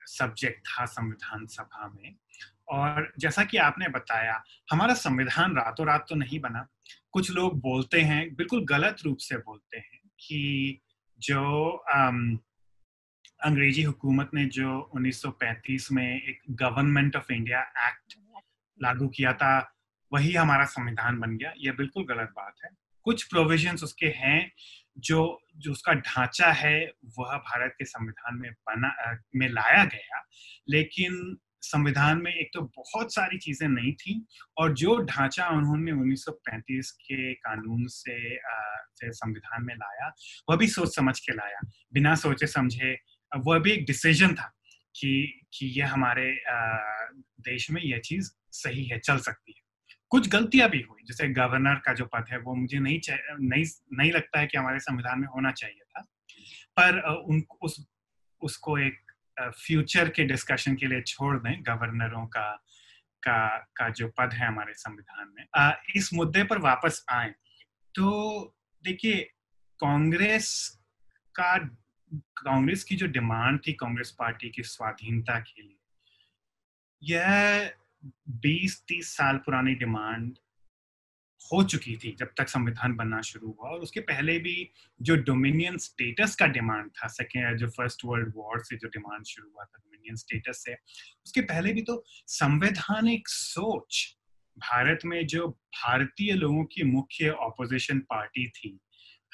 [0.00, 2.14] सब्जेक्ट था संविधान सभा में।
[2.68, 6.66] और जैसा कि आपने बताया हमारा संविधान रातों रात तो नहीं बना।
[7.12, 10.80] कुछ लोग बोलते हैं बिल्कुल गलत रूप से बोलते हैं कि
[11.18, 12.38] जो um,
[13.44, 18.14] अंग्रेज़ी हुकूमत ने जो 1935 में एक गवर्नमेंट ऑफ़ इंडिया एक्ट
[18.82, 19.74] लागू किया था
[20.12, 22.70] वही हमारा संविधान बन गया। यह बिल्कुल गलत बात है।
[23.02, 24.52] कुछ प्रोविजंस उसके हैं
[24.98, 30.26] जो जो उसका ढांचा है वह भारत के संविधान में बना में लाया गया।
[30.68, 34.26] लेकिन संविधान में एक तो बहुत सारी चीज़ें नहीं थी,
[34.58, 38.36] और जो ढांचा उन्होंने 1935 के कानून से
[38.96, 40.12] से संविधान में लाया,
[40.50, 41.60] वह भी सोच समझ के लाया।
[41.92, 42.96] बिना सोचे समझे,
[43.32, 44.52] वह भी एक डिसीज़न था
[44.94, 46.30] कि कि यह हमारे
[47.40, 49.62] देश में यह चीज़ सही है, चल सकती है।
[50.10, 53.00] कुछ गलतियाँ भी हुई, जैसे गवर्नर का जो पद है, वो मुझे नहीं
[53.40, 56.02] नहीं नहीं लगता है कि हमारे संविधान में होना चाहिए था,
[56.78, 57.84] पर उन, उस,
[58.42, 59.03] उसको एक
[59.40, 62.64] फ्यूचर के डिस्कशन के लिए छोड़ दें गवर्नरों का
[63.22, 67.34] का का जो पद है हमारे संविधान में। आ, इस मुद्दे पर वापस आए।
[67.94, 69.30] तो देखिए
[69.80, 70.78] कांग्रेस
[71.34, 71.58] का
[72.14, 75.78] कांग्रेस की जो डिमांड थी कांग्रेस पार्टी की स्वाधीनता के लिए
[77.02, 77.72] यह
[78.28, 80.38] बीस तीस साल पुरानी डिमांड
[81.52, 84.70] हो चुकी थी जब तक संविधान बनना शुरू हुआ। और उसके पहले भी
[85.02, 89.48] जो डोमिनियन स्टेटस का डिमांड था सेकेंड जो फ़र्स्ट वर्ल्ड वॉर से जो डिमांड शुरू
[89.48, 90.74] हुआ था डोमिनियन स्टेटस से,
[91.26, 94.16] उसके पहले भी तो संवैधानिक सोच
[94.58, 98.78] भारत में जो भारतीय लोगों की मुख्य ऑपोजिशन पार्टी थी,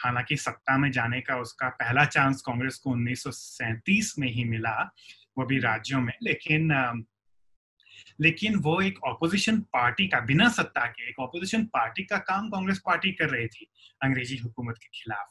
[0.04, 4.44] हालाँकि सत्ता में जाने का उसका पहला चांस कांग्रेस को उन्नीस सौ सैंतीस में ही
[4.44, 4.94] मिला,
[5.38, 6.70] वो भी राज्यों में, लेकिन
[8.20, 12.78] लेकिन वो एक ऑपोजिशन पार्टी का, बिना सत्ता के, एक ऑपोजिशन पार्टी का काम कांग्रेस
[12.78, 13.66] पार्टी कर रही थी,
[14.02, 15.28] अंग्रेज़ी हुकूमत के खिलाफ।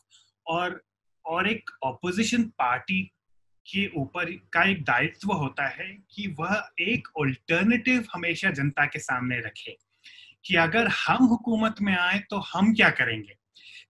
[0.48, 0.84] और
[1.26, 3.02] और एक ऑपोजिशन पार्टी
[3.66, 9.40] के ऊपर का एक दायित्व होता है कि वह एक ऑल्टरनेटिव हमेशा जनता के सामने
[9.40, 9.78] रखे
[10.46, 13.36] कि अगर हम हुकूमत में आए तो हम क्या करेंगे?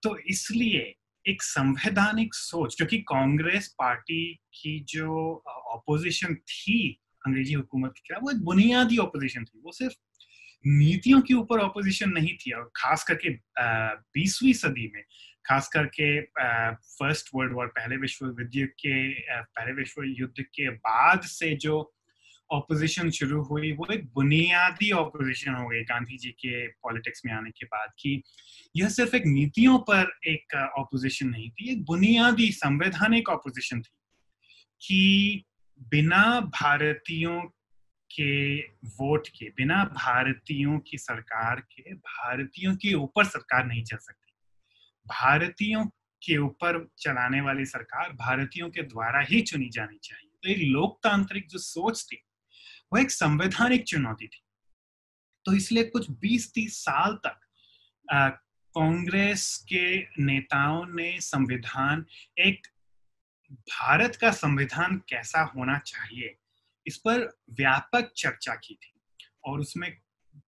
[0.04, 0.96] तो इसलिए
[1.28, 8.32] एक संवैधानिक सोच, क्योंकि कांग्रेस पार्टी की जो ऑपोजिशन थी अंग्रेज़ी हुकूमत के खिलाफ वो
[8.32, 9.96] एक बुनियादी ऑपोजिशन थी। वो सिर्फ़
[10.66, 13.30] नीतियों के ऊपर ऑपोजिशन नहीं थी। और खास करके
[14.16, 15.04] बीसवीं सदी में,
[15.46, 18.98] खास करके फ़र्स्ट वर्ल्ड वॉर पहले विश्व युद्ध के
[19.32, 21.80] पहले विश्व युद्ध के बाद से जो
[22.52, 27.50] ऑपोजिशन शुरू हुई, वो एक बुनियादी ऑपोजिशन हो गई गांधी जी के पॉलिटिक्स में आने
[27.50, 28.22] के बाद कि
[28.76, 33.96] यह सिर्फ़ एक नीतियों पर एक ऑपोजिशन नहीं थी, एक बुनियादी, संवैधानिक ऑपोजिशन थी
[34.82, 35.46] कि
[35.80, 37.42] बिना भारतीयों
[38.12, 44.34] के वोट के, बिना भारतीयों की सरकार के, भारतीयों के ऊपर सरकार नहीं चल सकती।
[45.08, 45.86] भारतीयों
[46.22, 51.48] के ऊपर चलाने वाली सरकार भारतीयों के द्वारा ही चुनी जानी चाहिए। तो एक लोकतांत्रिक
[51.48, 52.24] जो सोच थी,
[52.94, 54.42] वो एक संवैधानिक चुनौती थी।
[55.46, 57.40] तो इसलिए कुछ 20-30 साल तक
[58.76, 62.06] कांग्रेस के नेताओं ने संविधान
[62.40, 62.68] एक
[63.52, 66.36] भारत का संविधान कैसा होना चाहिए?
[66.86, 68.94] इस पर व्यापक चर्चा की थी
[69.46, 69.92] और उसमें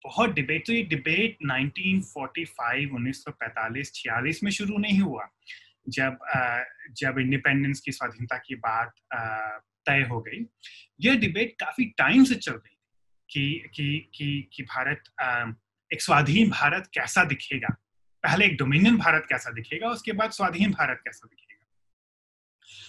[0.04, 5.28] बहुत डिबेट तो ये डिबेट 1945 1945 46 में शुरू नहीं हुआ।
[5.88, 6.18] जब
[6.92, 8.92] जब इंडिपेंडेंस की स्वाधीनता की बात
[9.86, 10.44] तय हो गई,
[11.00, 12.76] यह डिबेट काफ़ी टाइम से चल रही
[13.30, 15.02] कि कि कि कि भारत
[15.90, 17.68] एक स्वाधीन भारत कैसा दिखेगा?
[18.24, 19.88] पहले एक डोमिनियन भारत कैसा दिखेगा?
[19.88, 21.49] उसके बाद स्वाधीन भारत कैसा दिखेगा?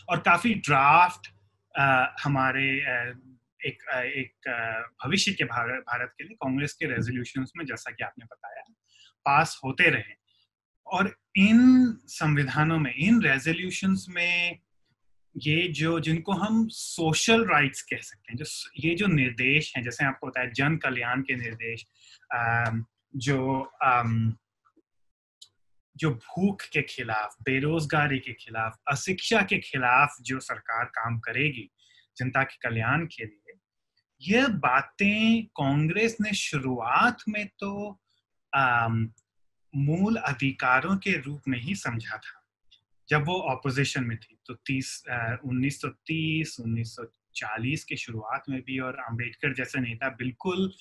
[0.10, 1.28] और काफ़ी ड्राफ्ट
[2.24, 2.68] हमारे
[3.66, 4.50] एक एक
[5.06, 8.64] भविष्य के भारत भारत के लिए कांग्रेस के रेजोल्यूशन में जैसा कि आपने बताया
[9.26, 10.14] पास होते रहे।
[10.88, 11.60] और इन
[12.08, 14.60] संविधानों में, इन रेजोल्यूशन में
[15.36, 18.46] ये जो, जिनको हम सोशल राइट्स कह सकते हैं, जो
[18.80, 21.86] ये जो निर्देश हैं, जैसे आपको बताया, जन कल्याण के निर्देश
[23.16, 23.72] जो
[25.96, 31.70] जो भूख के खिलाफ, बेरोजगारी के खिलाफ, अशिक्षा के खिलाफ जो सरकार काम करेगी,
[32.18, 33.58] जनता के कल्याण के लिए,
[34.22, 38.00] यह बातें कांग्रेस ने शुरुआत में तो
[39.74, 42.38] मूल अधिकारों के रूप में ही समझा था।
[43.10, 45.04] जब वो ऑपोजिशन में थी तो तीस
[45.46, 47.04] उन्नीस सौ तीस, उन्नीस सौ
[47.36, 50.72] चालीस के शुरुआत में भी और अंबेडकर जैसे नेता बिल्कुल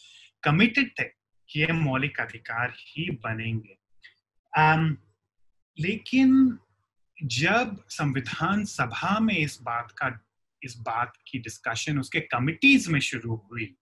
[0.42, 3.76] कमिटेड थे कि ये मौलिक अधिकार ही बनेंगे।
[4.58, 4.96] Um,
[5.78, 6.58] लेकिन
[7.24, 10.20] जब संविधान सभा में इस बात का
[10.62, 13.76] इस बात की डिस्कशन उसके कमिटीज में शुरू हुई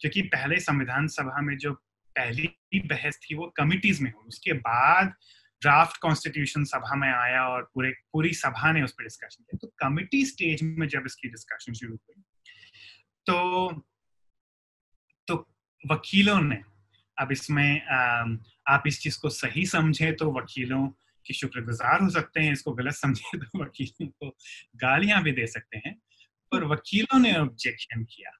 [0.00, 1.72] क्योंकि पहले संविधान सभा में जो
[2.16, 5.14] पहली बहस थी वो कमिटीज में हुई। उसके बाद
[5.60, 9.68] ड्राफ्ट कॉन्स्टिट्यूशन सभा में आया और पूरे पूरी सभा ने उस पर डिस्कशन किया। तो
[9.78, 12.22] कमिटी स्टेज में जब इसकी डिस्कशन शुरू हुई
[13.26, 13.70] तो
[15.28, 15.36] तो
[15.92, 16.62] वकीलों ने
[17.18, 17.82] अब इसमें
[18.68, 20.88] आप इस चीज़ को सही समझे तो वकीलों
[21.26, 24.36] के शुक्रगुजार हो सकते हैं इसको गलत समझे तो वकीलों को
[24.76, 25.94] गालियाँ भी दे सकते हैं।
[26.52, 28.30] पर वकीलों ने ऑब्जेक्शन किया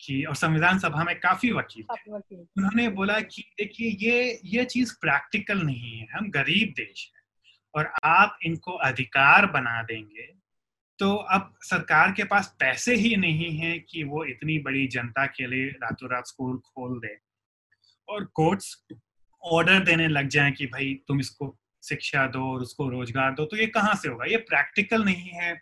[0.00, 4.94] कि और संविधान सभा में काफ़ी वकील थे उन्होंने बोला कि देखिए ये ये चीज़
[5.00, 7.20] प्रैक्टिकल नहीं है हम गरीब देश है
[7.74, 10.40] और आप इनको अधिकार बना देंगे
[10.98, 15.46] तो अब सरकार के पास पैसे ही नहीं है कि वो इतनी बड़ी जनता के
[15.46, 17.29] लिए रातों रात स्कूल खोल दे।
[18.10, 18.76] और कोर्ट्स
[19.42, 23.56] ऑर्डर देने लग जाए कि भाई तुम इसको शिक्षा दो और उसको रोज़गार दो तो
[23.56, 24.24] ये कहाँ से होगा?
[24.24, 25.60] ये प्रैक्टिकल नहीं है।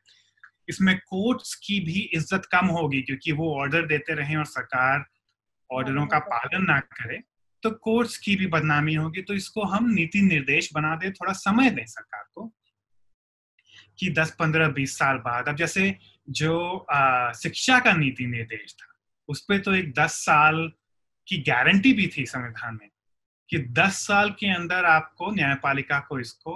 [0.69, 5.05] इसमें कोर्ट्स की भी इज़्ज़त कम होगी क्योंकि वो ऑर्डर देते रहे और सरकार
[5.71, 7.23] ऑर्डरों का पालन ना करे
[7.63, 11.71] तो कोर्ट्स की भी बदनामी होगी। तो इसको हम नीति निर्देश बना दे थोड़ा समय
[11.71, 12.47] दें सरकार को
[13.99, 15.95] कि 10 15 20 साल बाद। अब जैसे
[16.31, 18.95] जो आ, शिक्षा का नीति निर्देश था
[19.29, 20.71] उस पर तो एक 10 साल
[21.29, 22.89] की गारंटी भी थी संविधान में
[23.51, 26.55] कि 10 साल के अंदर आपको न्यायपालिका को इसको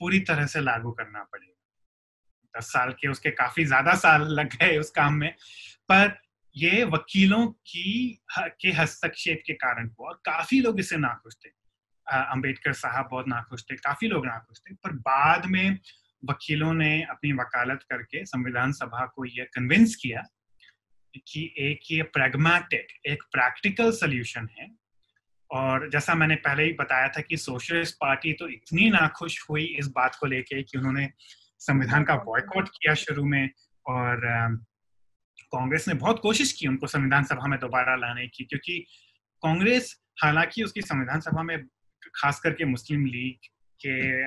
[0.00, 4.76] पूरी तरह से लागू करना पड़ेगा। दस साल के उसके काफ़ी ज़्यादा साल लग गए
[4.78, 5.30] उस काम में,
[5.88, 6.18] पर
[6.56, 11.48] ये वकीलों की के हस्तक्षेप के कारण हुआ और काफ़ी लोग इससे नाखुश थे।
[12.06, 15.78] अंबेडकर साहब बहुत नाखुश थे, काफ़ी लोग नाखुश थे, पर बाद में
[16.22, 20.22] वकीलों ने अपनी वकालत करके संविधान सभा को यह कन्विंस किया
[21.28, 24.68] कि एक ये प्रैग्मेटिक एक प्रैक्टिकल सोल्यूशन है।
[25.50, 29.86] और जैसा मैंने पहले ही बताया था कि सोशलिस्ट पार्टी तो इतनी नाखुश हुई इस
[29.86, 31.08] बात को लेके कि उन्होंने
[31.58, 33.50] संविधान का बॉयकॉट किया शुरू में
[33.86, 34.20] और
[35.42, 38.86] कांग्रेस ने बहुत कोशिश की उनको संविधान सभा में दोबारा लाने की, क्योंकि
[39.42, 41.66] कांग्रेस हालाँकि उसकी संविधान सभा में
[42.14, 43.46] खास करके मुस्लिम लीग
[43.80, 44.22] के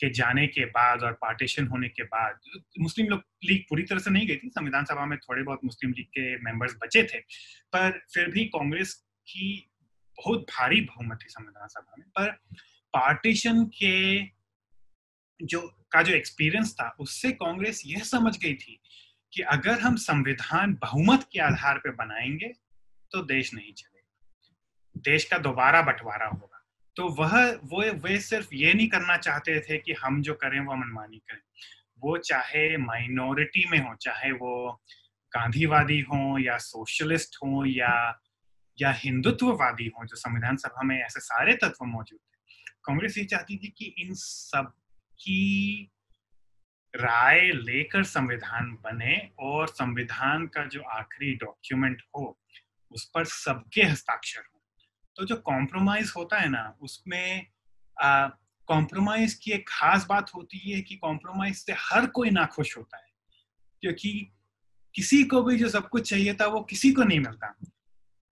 [0.00, 2.40] के जाने के बाद और पार्टीशन होने के बाद,
[2.80, 5.92] मुस्लिम लोग लीग पूरी तरह से नहीं गई थी। संविधान सभा में थोड़े बहुत मुस्लिम
[5.92, 7.18] लीग के मेंबर्स बचे थे।
[7.72, 8.94] पर फिर भी कांग्रेस
[9.26, 9.70] की
[10.16, 12.30] बहुत भारी बहुमत थी संविधान सभा में। पर
[12.92, 14.22] पार्टीशन के
[15.42, 18.80] जो, का जो एक्सपीरियंस था, उससे कांग्रेस यह समझ गई थी
[19.32, 22.52] कि अगर हम संविधान बहुमत के आधार पर बनाएँगे
[23.12, 24.00] तो देश नहीं चलेगा।
[24.98, 26.49] देश का दोबारा बंटवारा होगा।
[26.96, 30.76] तो वह, वो, वे सिर्फ़ ये नहीं करना चाहते थे कि हम जो करें वो
[30.76, 31.40] मनमानी करें।
[31.98, 34.82] वो चाहे माइनॉरिटी में हो, चाहे वो
[35.36, 38.20] गांधीवादी हो या सोशलिस्ट हो या
[38.82, 42.38] या हिंदुत्ववादी हो, जो संविधान सभा में ऐसे सारे तत्व मौजूद थे।
[42.84, 44.72] कांग्रेस ये चाहती थी कि इन सब
[45.12, 45.90] की
[46.96, 52.40] राय लेकर संविधान बने और संविधान का जो आखिरी डॉक्यूमेंट हो,
[52.90, 54.59] उस पर सबके हस्ताक्षर हो।
[55.16, 57.46] तो जो कॉम्प्रोमाइज होता है ना, उसमें
[58.66, 63.08] कॉम्प्रोमाइज की एक खास बात होती है कि कॉम्प्रोमाइज से हर कोई नाखुश होता है।
[63.80, 64.32] क्योंकि
[64.94, 67.54] किसी को भी जो सब कुछ चाहिए था, वो किसी को नहीं मिलता।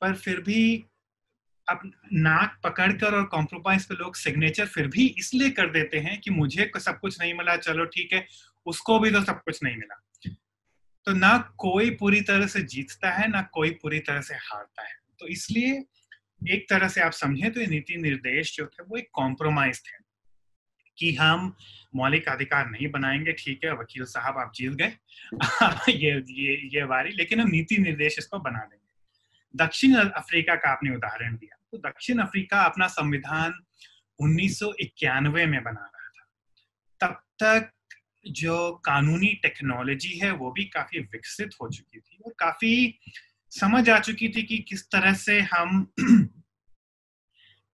[0.01, 0.85] पर फिर भी
[1.69, 1.81] अब
[2.12, 6.71] नाक पकड़कर और कॉम्प्रोमाइज पे लोग सिग्नेचर फिर भी इसलिए कर देते हैं कि मुझे
[6.77, 8.27] सब कुछ नहीं मिला, चलो ठीक है,
[8.67, 10.03] उसको भी तो सब कुछ नहीं मिला।
[11.07, 14.95] तो ना कोई पूरी तरह से जीतता है, ना कोई पूरी तरह से हारता है।
[15.19, 15.85] तो इसलिए
[16.42, 19.96] एक तरह से आप समझें तो ये नीति निर्देश जो थे वो एक कॉम्प्रोमाइज थे
[20.98, 21.57] कि हम
[21.96, 24.92] मौलिक अधिकार नहीं बनाएँगे, ठीक है, वकील साहब, आप जीत गए।
[25.92, 30.94] ये ये ये बारी लेकिन हम नीति निर्देश इसको बना देंगे। दक्षिण अफ्रीका का आपने
[30.96, 33.55] उदाहरण दिया। तो दक्षिण अफ्रीका अपना संविधान
[34.20, 36.27] उन्नीस सौ इक्यानवे में बना रहा था।
[37.01, 37.70] तब तक
[38.29, 42.98] जो कानूनी टेक्नोलॉजी है वो भी काफ़ी विकसित हो चुकी थी और काफ़ी
[43.51, 45.93] समझ आ चुकी थी कि किस तरह से हम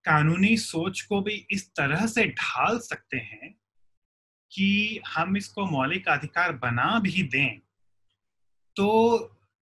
[0.05, 3.55] कानूनी सोच को भी इस तरह से ढाल सकते हैं
[4.53, 7.59] कि हम इसको मौलिक अधिकार बना भी दें।
[8.77, 8.89] तो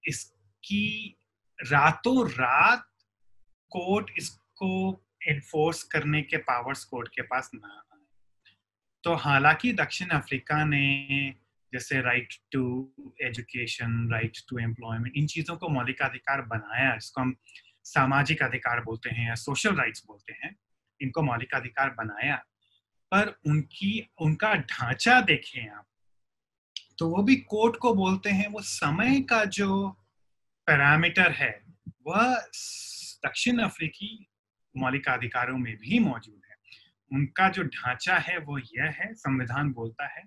[0.08, 1.16] इसकी
[1.58, 2.88] रातों रात
[3.70, 7.98] कोर्ट इसको एनफोर्स करने के पावर्स कोर्ट के पास ना आए।
[9.04, 11.34] तो हालाँकि दक्षिण अफ्रीका ने
[11.72, 12.62] जैसे right to
[13.22, 17.34] education right to employment इन चीज़ों को मौलिक अधिकार बनाया इसको हम
[17.84, 20.56] सामाजिक अधिकार बोलते हैं या सोशल राइट्स बोलते हैं,
[21.00, 22.36] इनको मौलिक अधिकार बनाया।
[23.12, 25.86] पर उनकी, उनका ढांचा देखें आप
[26.98, 29.88] तो वो भी कोर्ट को बोलते हैं, वो समय का जो
[30.66, 31.64] पैरामीटर है,
[32.06, 32.34] वह
[33.26, 34.26] दक्षिण अफ्रीकी
[34.76, 36.56] मौलिक अधिकारों में भी मौजूद है।
[37.12, 40.24] उनका जो ढांचा है, वो यह है, संविधान बोलता है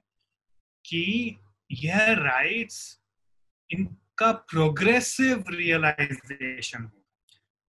[0.85, 1.35] कि
[1.71, 2.99] यह राइट्स
[3.71, 7.01] इनका प्रोग्रेसिव रियलाइजेशन हो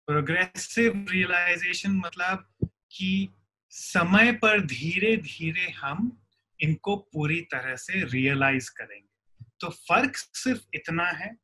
[0.07, 3.29] प्रोग्रेसिव रियलाइजेशन मतलब कि
[3.71, 6.23] समय पर धीरे धीरे हम
[6.61, 11.37] इनको पूरी तरह से रियलाइज़ करेंगे। तो फ़र्क सिर्फ़ इतना है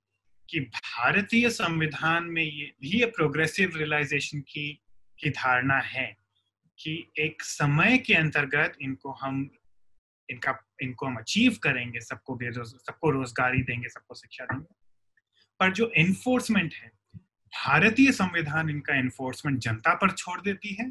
[0.51, 4.81] कि भारतीय संविधान में ये भी ये प्रोग्रेसिव रियलाइजेशन की
[5.19, 6.17] की धारणा है
[6.79, 9.51] कि एक समय के अंतर्गत इनको हम
[10.31, 14.75] इनका, इनको हम अचीव करेंगे, सबको बेरोज सबको रोजगारी देंगे, सबको शिक्षा देंगे।
[15.61, 16.91] पर जो एनफोर्समेंट है,
[17.53, 20.91] भारतीय संविधान इनका एनफोर्समेंट जनता पर छोड़ देती है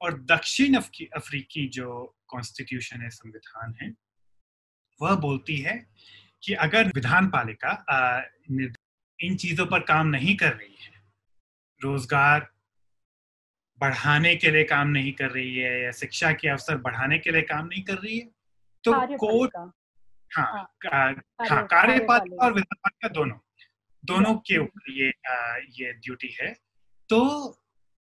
[0.00, 3.92] और दक्षिण अफ्रीकी जो कॉन्स्टिट्यूशन है, संविधान है,
[5.00, 5.76] वह बोलती है
[6.42, 7.70] कि अगर विधान पालिका
[9.18, 10.92] इन चीज़ों पर काम नहीं कर रही है,
[11.80, 12.48] रोज़गार
[13.80, 17.42] बढ़ाने के लिए काम नहीं कर रही है या शिक्षा के अवसर बढ़ाने के लिए
[17.42, 18.33] काम नहीं कर रही है
[18.84, 19.56] तो कोर्ट
[20.36, 21.12] हाँ हाँ,
[21.50, 23.36] हाँ कार्यपालिका और विधान पालिका दोनों।
[24.04, 25.08] दोनों के ऊपर ये
[25.82, 26.52] ये ड्यूटी है।
[27.08, 27.20] तो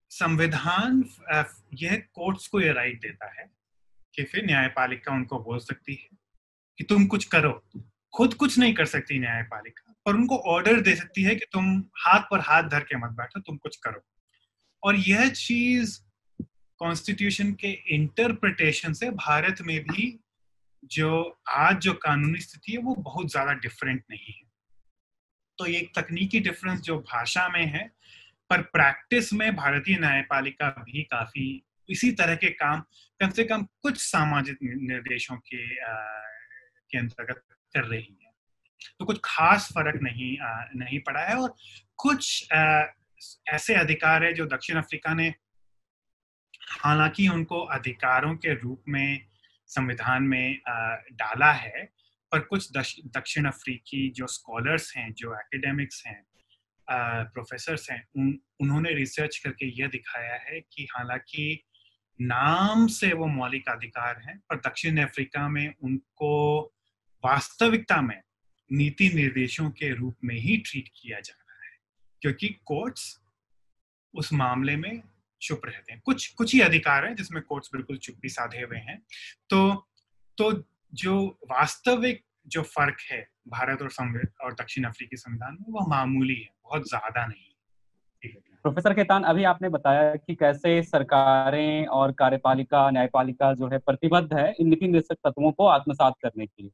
[0.10, 1.04] संविधान
[1.74, 3.50] यह कोर्ट्स को ये राइट देता है
[4.16, 6.18] कि फिर न्यायपालिका उनको बोल सकती है
[6.78, 7.64] कि तुम कुछ करो।
[8.14, 12.20] खुद कुछ नहीं कर सकती न्यायपालिका पर उनको ऑर्डर दे सकती है कि तुम हाथ
[12.20, 14.02] पर हाथ धर के मत बैठो तुम कुछ करो।
[14.84, 16.00] और यह चीज़
[16.80, 20.20] कॉन्स्टिट्यूशन के इंटरप्रिटेशन से भारत में भी
[20.84, 24.52] जो आज जो कानूनी स्थिति है वो बहुत ज़्यादा डिफरेंट नहीं है।
[25.58, 27.88] तो एक तकनीकी डिफरेंस जो भाषा में है
[28.50, 32.84] पर प्रैक्टिस में भारतीय न्यायपालिका भी काफ़ी इसी तरह के काम
[33.20, 37.44] कम से कम कुछ सामाजिक निर्देशों के के अंतर्गत
[37.74, 38.32] कर रही है।
[39.00, 41.56] तो कुछ खास फ़र्क नहीं आ, नहीं पड़ा है और
[41.98, 42.84] कुछ आ,
[43.48, 45.34] ऐसे अधिकार है जो दक्षिण अफ्रीका ने
[46.80, 49.26] हालाँकि उनको अधिकारों के रूप में
[49.74, 50.62] संविधान में
[51.14, 51.90] डाला है
[52.32, 52.72] पर कुछ
[53.18, 56.24] दक्षिण अफ्रीकी जो स्कॉलर्स हैं जो एकेडमिक्स हैं
[57.34, 61.64] प्रोफेसर्स हैं उन, उन्होंने रिसर्च करके यह दिखाया है कि हालाँकि
[62.22, 66.32] नाम से वो मौलिक अधिकार हैं पर दक्षिण अफ्रीका में उनको
[67.26, 68.22] वास्तविकता में
[68.72, 71.78] नीति निर्देशों के रूप में ही ट्रीट किया जा रहा है।
[72.22, 73.20] क्योंकि कोर्ट्स
[74.14, 75.02] उस मामले में
[75.44, 79.02] चुप रहते हैं। कुछ कुछ ही अधिकार है जिसमें कोर्ट्स बिल्कुल चुप्पी साधे हुए हैं।
[79.50, 79.88] तो
[80.38, 83.90] तो जो वास्तविक जो फ़र्क है भारत और
[84.44, 87.54] और दक्षिण अफ्रीकी संविधान में, वह मामूली है, बहुत ज़्यादा नहीं
[88.66, 94.56] प्रोफेसर केतान, अभी आपने बताया कि कैसे सरकारें और कार्यपालिका, न्यायपालिका जो है प्रतिबद्ध है
[94.60, 96.72] इन नीति निर्देशक तत्वों को आत्मसात करने के लिए।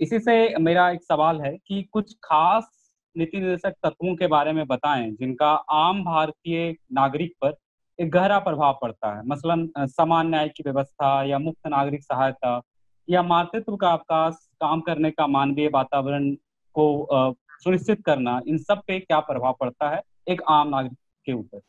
[0.00, 4.66] इसी से मेरा एक सवाल है कि कुछ खास नीति निर्देशक तत्वों के बारे में
[4.66, 7.56] बताएँ जिनका आम भारतीय नागरिक पर
[7.98, 12.60] एक गहरा प्रभाव पड़ता है। मसलन समान न्याय की व्यवस्था या मुफ़्त नागरिक सहायता
[13.08, 16.30] या मातृत्व का अवकाश काम करने का मानवीय वातावरण
[16.74, 16.84] को
[17.60, 20.02] सुनिश्चित करना इन सब पे क्या प्रभाव पड़ता है?
[20.28, 21.60] एक आम नागरिक के ऊपर।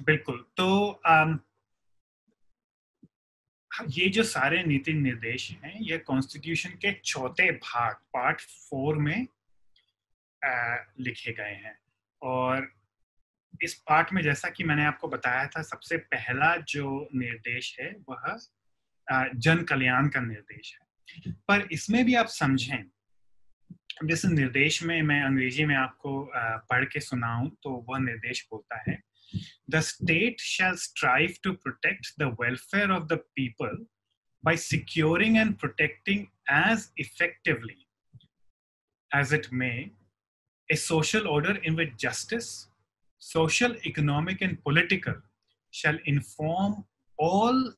[0.00, 1.38] बिल्कुल। तो आम,
[3.90, 9.26] ये जो सारे नीति निर्देश हैं ये कॉन्स्टिट्यूशन के चौथे भाग पार्ट फोर में
[10.44, 11.78] आ, लिखे गए हैं।
[12.22, 12.68] और
[13.62, 18.38] इस पार्ट में जैसा कि मैंने आपको बताया था सबसे पहला जो निर्देश है वह
[19.34, 22.84] जन कल्याण का निर्देश है। पर इसमें भी आप समझें
[24.04, 26.30] जिस निर्देश में मैं अंग्रेज़ी में आपको
[26.70, 29.02] पढ़ के सुनाऊं तो वह निर्देश बोलता है
[29.70, 33.86] the state shall strive to protect the welfare of the people
[34.44, 37.88] by securing and protecting as effectively
[39.12, 39.90] as it may
[40.70, 42.67] a social order in which justice,
[43.18, 45.14] social, economic, and political
[45.70, 46.84] shall inform
[47.18, 47.72] all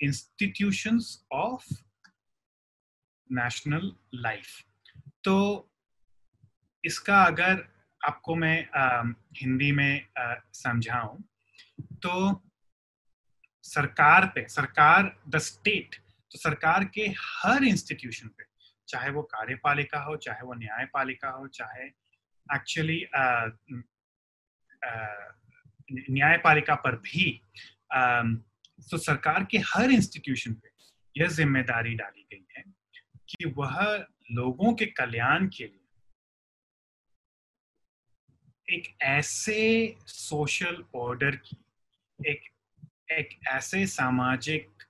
[0.00, 1.64] institutions of
[3.30, 4.64] national life.
[5.24, 5.34] तो
[6.84, 7.68] इसका अगर
[8.06, 9.02] आपको मैं आ,
[9.36, 10.06] हिंदी में
[10.54, 11.20] समझाऊं
[12.04, 12.42] तो
[13.64, 15.94] सरकार पे सरकार द स्टेट
[16.32, 18.44] तो सरकार के हर इंस्टीट्यूशन पे
[18.88, 21.86] चाहे वो कार्यपालिका हो चाहे वो न्यायपालिका हो चाहे
[22.54, 22.98] एक्चुअली
[26.10, 27.40] न्यायपालिका पर भी
[28.90, 30.70] तो सरकार के हर इंस्टीट्यूशन पे
[31.16, 32.64] यह ज़िम्मेदारी डाली गई है
[33.28, 35.78] कि वह लोगों के कल्याण के लिए
[38.74, 41.56] एक ऐसे सोशल ऑर्डर की,
[42.26, 42.42] एक
[43.12, 44.82] एक ऐसे सामाजिक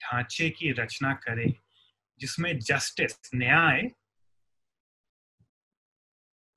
[0.00, 1.54] ढांचे की रचना करे
[2.20, 3.82] जिसमें जस्टिस न्याय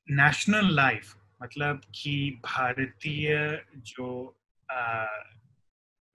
[0.10, 4.38] नेशनल लाइफ मतलब कि भारतीय जो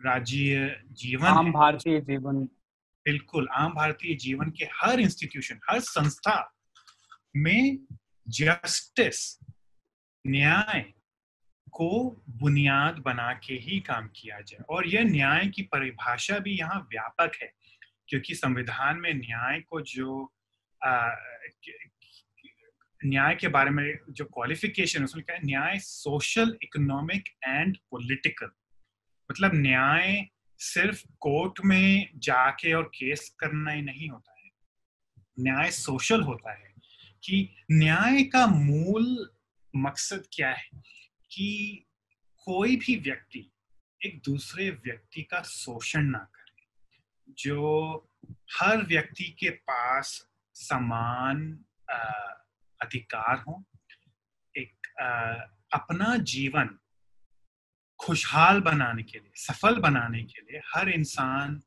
[0.01, 2.45] राज्य जीवन आम भारतीय जीवन।
[3.05, 6.55] बिल्कुल आम भारतीय जीवन के हर इंस्टीट्यूशन हर संस्था
[7.37, 7.79] में
[8.29, 9.39] जस्टिस
[10.27, 10.81] न्याय
[11.73, 16.81] को बुनियाद बना के ही काम किया जाए। और यह न्याय की परिभाषा भी यहाँ
[16.81, 17.53] व्यापक है
[18.09, 20.35] क्योंकि संविधान में न्याय को जो
[20.85, 21.09] आ,
[23.05, 25.43] न्याय के बारे में जो क्वालिफिकेशन है, उसमें क्या है?
[25.45, 28.51] न्याय सोशल इकोनॉमिक एंड पॉलिटिकल
[29.31, 30.29] मतलब न्याय
[30.59, 34.51] सिर्फ़ कोर्ट में जाके और केस करना ही नहीं होता है।
[35.41, 36.75] न्याय सोशल होता है
[37.25, 39.31] कि न्याय का मूल
[39.77, 40.69] मकसद क्या है?
[41.31, 41.85] कि
[42.37, 43.51] कोई भी व्यक्ति
[44.07, 46.65] एक दूसरे व्यक्ति का शोषण ना करे।
[47.33, 47.95] जो
[48.61, 51.65] हर व्यक्ति के पास समान
[52.83, 53.65] अधिकार हो
[54.55, 55.09] एक आ,
[55.79, 56.79] अपना जीवन
[58.01, 61.61] खुशहाल बनाने के लिए सफल बनाने के लिए हर इंसान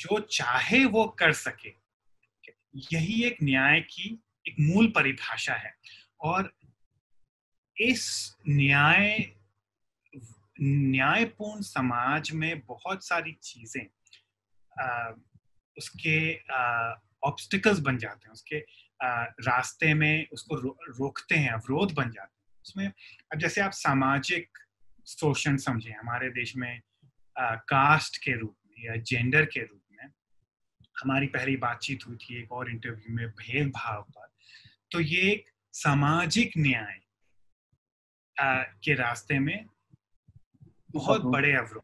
[0.00, 1.72] जो चाहे वो कर सके।
[2.92, 4.08] यही एक न्याय की
[4.48, 5.74] एक मूल परिभाषा है।
[6.20, 6.52] और
[7.76, 9.32] इस न्याय
[10.62, 13.84] न्यायपूर्ण समाज में बहुत सारी चीज़ें
[15.76, 16.34] उसके
[17.26, 18.60] ऑब्स्टिकल्स बन जाते हैं। उसके
[19.02, 22.92] रास्ते में उसको रो, रोकते हैं अवरोध बन जाते हैं। उसमें
[23.32, 24.58] अब जैसे आप सामाजिक
[25.08, 26.80] शोषण समझे हमारे देश में
[27.38, 30.08] आ, कास्ट के रूप में या जेंडर के रूप में
[31.02, 34.28] हमारी पहली बातचीत हुई थी एक और इंटरव्यू में भेदभाव पर
[34.92, 37.00] तो ये एक सामाजिक न्याय
[38.84, 39.66] के रास्ते में
[40.90, 41.82] बहुत बड़े अवरोध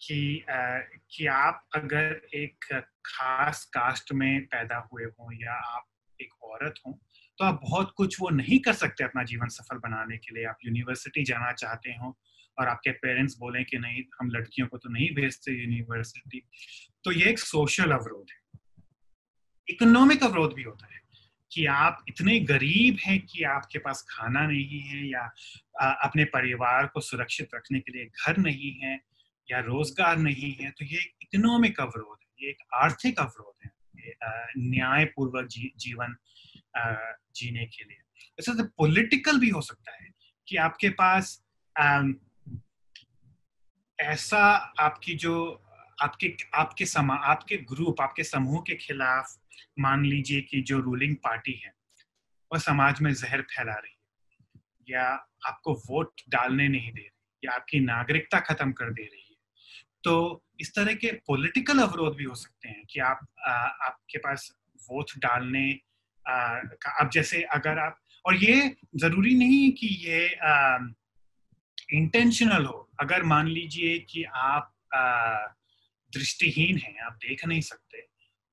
[0.00, 0.78] कि आ,
[1.10, 5.86] कि आप अगर एक खास कास्ट में पैदा हुए हों या आप
[6.20, 6.92] एक औरत हों
[7.38, 10.58] तो आप बहुत कुछ वो नहीं कर सकते अपना जीवन सफल बनाने के लिए। आप
[10.64, 12.16] यूनिवर्सिटी जाना चाहते हो
[12.58, 16.40] और आपके पेरेंट्स बोले कि नहीं, हम लड़कियों को तो नहीं भेजते यूनिवर्सिटी।
[17.04, 18.60] तो ये एक सोशल अवरोध है।
[19.68, 21.00] इकोनॉमिक अवरोध भी होता है
[21.50, 25.30] कि आप इतने गरीब हैं कि आपके पास खाना नहीं है या
[26.02, 28.98] अपने परिवार को सुरक्षित रखने के लिए घर नहीं है
[29.48, 33.70] या रोज़गार नहीं है। तो ये इकोनॉमिक अवरोध है, ये एक आर्थिक अवरोध है।
[34.58, 36.16] न्यायपूर्वक जी, जीवन
[37.36, 38.02] जीने के लिए।
[38.38, 40.10] ऐसा तो पॉलिटिकल भी हो सकता है
[40.48, 41.42] कि आपके पास
[43.98, 44.40] ऐसा
[44.80, 45.34] आपकी जो
[46.02, 49.36] आपके आपके समा आपके ग्रुप आपके समूह के खिलाफ
[49.78, 51.72] मान लीजिए कि जो रूलिंग पार्टी है
[52.50, 53.96] वह समाज में जहर फैला रही है।
[54.88, 55.04] या
[55.46, 59.25] आपको वोट डालने नहीं दे रही या आपकी नागरिकता खत्म कर दे रही है।
[60.06, 63.52] तो इस तरह के पॉलिटिकल अवरोध भी हो सकते हैं कि आप आ,
[63.86, 64.56] आपके पास
[64.90, 65.72] वोट डालने
[66.28, 70.26] का अब जैसे अगर आप और ये ज़रूरी नहीं कि ये
[71.92, 74.72] इंटेंशनल हो। अगर मान लीजिए कि आप
[76.12, 78.06] दृष्टिहीन हैं आप देख नहीं सकते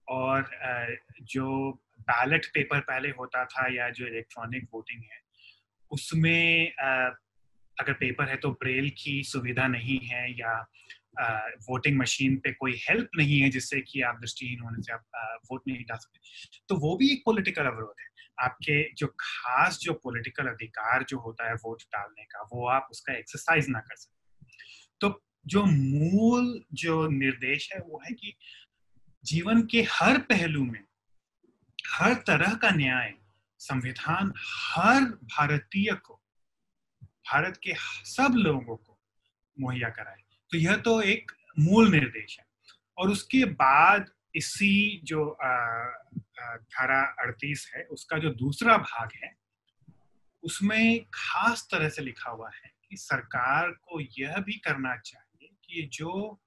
[0.07, 0.85] और आ,
[1.21, 5.21] जो बैलेट पेपर पहले होता था या जो इलेक्ट्रॉनिक वोटिंग है
[5.91, 7.09] उसमें आ,
[7.79, 10.71] अगर पेपर है तो ब्रेल की सुविधा नहीं है या
[11.67, 15.61] वोटिंग मशीन पे कोई हेल्प नहीं है जिससे कि आप दृष्टिहीन होने से आप वोट
[15.67, 16.19] नहीं डाल सकते।
[16.69, 18.07] तो वो भी एक पॉलिटिकल अवरोध है।
[18.39, 23.13] आपके जो खास जो पॉलिटिकल अधिकार जो होता है वोट डालने का, वो आप उसका
[23.13, 24.11] एक्सरसाइज ना कर सकते
[25.01, 28.33] तो जो मूल जो निर्देश है वो है कि
[29.23, 30.83] जीवन के हर पहलू में
[31.87, 33.13] हर तरह का न्याय,
[33.59, 36.21] संविधान हर भारतीय को,
[37.03, 37.73] भारत के
[38.05, 38.99] सब लोगों को
[39.57, 40.22] मुहैया कराए।
[40.53, 42.45] तो यह तो एक मूल निर्देश है।
[42.97, 45.25] और उसके बाद इसी जो
[46.39, 49.31] धारा अड़तीस है, उसका जो दूसरा भाग है,
[50.43, 55.89] उसमें खास तरह से लिखा हुआ है कि सरकार को यह भी करना चाहिए कि
[55.93, 56.39] जो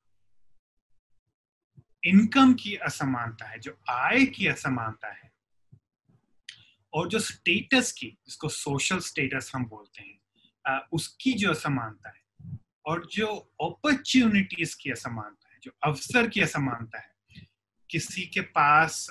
[2.04, 5.30] इनकम की असमानता है, जो आय की असमानता है,
[6.94, 12.24] और जो स्टेटस की, जिसको सोशल स्टेटस हम बोलते हैं उसकी जो असमानता है
[12.86, 13.26] और जो
[13.62, 17.14] अपॉर्चुनिटीज़ की असमानता है, जो अवसर की असमानता है,
[17.90, 19.06] किसी के पास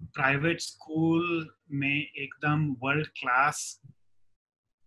[0.00, 3.80] प्राइवेट स्कूल में एकदम वर्ल्ड क्लास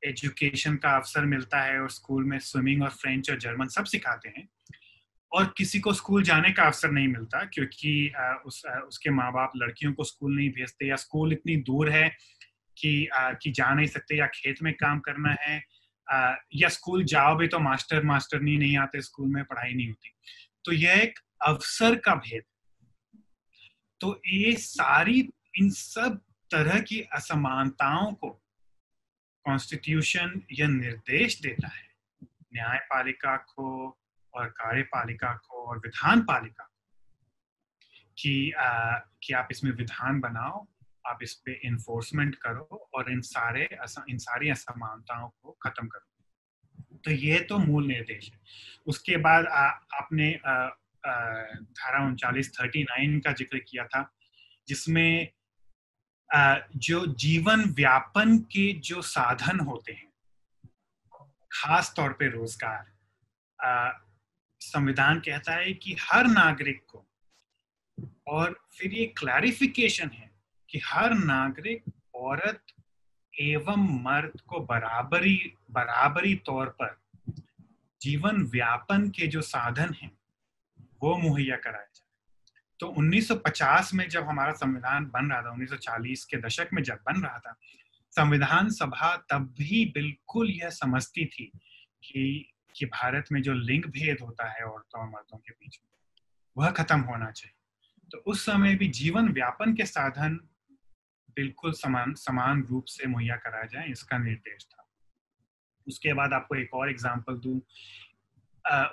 [0.04, 4.30] एजुकेशन का अवसर मिलता है और स्कूल में स्विमिंग और फ्रेंच और जर्मन सब सिखाते
[4.30, 4.48] हैं,
[5.32, 8.12] और किसी को स्कूल जाने का अवसर नहीं मिलता क्योंकि
[8.46, 12.10] उस उसके माँ बाप लड़कियों को स्कूल नहीं भेजते या स्कूल इतनी दूर है
[12.78, 15.64] कि कि जा नहीं सकते या खेत में काम करना है
[16.56, 20.10] या स्कूल जाओ भी तो मास्टर मास्टर नहीं आते स्कूल में पढ़ाई नहीं होती।
[20.66, 22.44] तो यह एक अवसर का भेद।
[24.00, 25.30] तो ये सारी
[25.60, 28.30] इन सब तरह की असमानताओं को
[29.46, 31.88] कॉन्स्टिट्यूशन यह निर्देश देता है।
[32.54, 34.00] न्यायपालिका को
[34.34, 36.70] और कार्यपालिका को और विधान पालिका
[38.18, 40.68] कि आ, कि आप इसमें विधान बनाओ
[41.06, 43.68] आप इस पे इन्फोर्समेंट करो और इन सारे
[44.10, 48.40] इन सारी असमानताओं को खत्म करो। तो ये तो मूल निर्देश है।
[48.88, 49.66] उसके बाद आ,
[50.00, 50.32] आपने
[51.04, 54.10] धारा उनचालीस थर्टी नाइन का ज़िक्र किया था
[54.68, 55.28] जिसमें
[56.78, 60.12] जो जीवन व्यापन के जो साधन होते हैं
[61.52, 62.92] खास तौर पे रोज़गार
[64.62, 67.06] संविधान कहता है कि हर नागरिक को
[68.28, 70.32] और फिर ये क्लैरिफिकेशन है
[70.74, 71.84] कि हर नागरिक
[72.16, 72.64] औरत
[73.40, 77.02] एवं मर्द को बराबरी बराबरी तौर पर
[78.02, 80.18] जीवन व्यापन के जो साधन हैं,
[81.04, 82.08] वो मुहैया कराए जाए।
[82.80, 87.22] तो 1950 में जब हमारा संविधान बन रहा था 1940 के दशक में जब बन
[87.22, 87.60] रहा था,
[88.12, 91.52] संविधान सभा तब भी बिल्कुल यह समझती थी
[92.04, 95.92] कि कि भारत में जो लिंग भेद होता है औरतों और मर्दों के बीच में,
[96.58, 97.56] वह खत्म होना चाहिए।
[98.12, 100.50] तो उस समय भी जीवन व्यापन के साधन
[101.36, 104.88] बिल्कुल समान समान रूप से मुहैया कराया जाए इसका निर्देश था।
[105.88, 107.62] उसके बाद आपको एक और एग्ज़ाम्पल दू।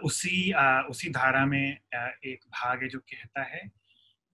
[0.04, 3.70] उसी आ, उसी धारा में आ, एक भाग है जो कहता है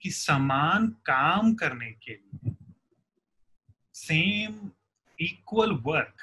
[0.03, 2.55] कि समान काम करने के लिए
[3.95, 4.71] सेम
[5.19, 6.23] इक्वल वर्क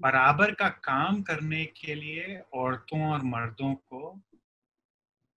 [0.00, 4.10] बराबर का काम करने के लिए औरतों और मर्दों को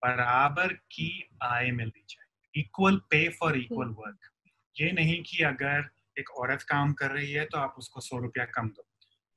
[0.01, 4.30] बराबर की आय मिलनी चाहिए। Equal pay for equal work
[4.75, 8.45] ये नहीं कि अगर एक औरत काम कर रही है तो आप उसको सौ रुपया
[8.45, 8.87] कम दो।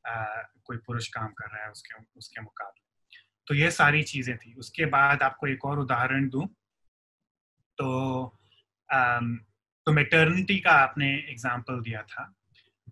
[0.05, 0.25] आ,
[0.65, 2.83] कोई पुरुष काम कर रहा है उसके उसके मुकाबले।
[3.47, 6.47] तो ये सारी चीज़ें थी। उसके बाद आपको एक और उदाहरण दूँ।
[7.79, 7.89] तो
[8.89, 9.21] आ,
[9.87, 12.33] तो मेटर्निटी का आपने एग्ज़ाम्पल दिया था।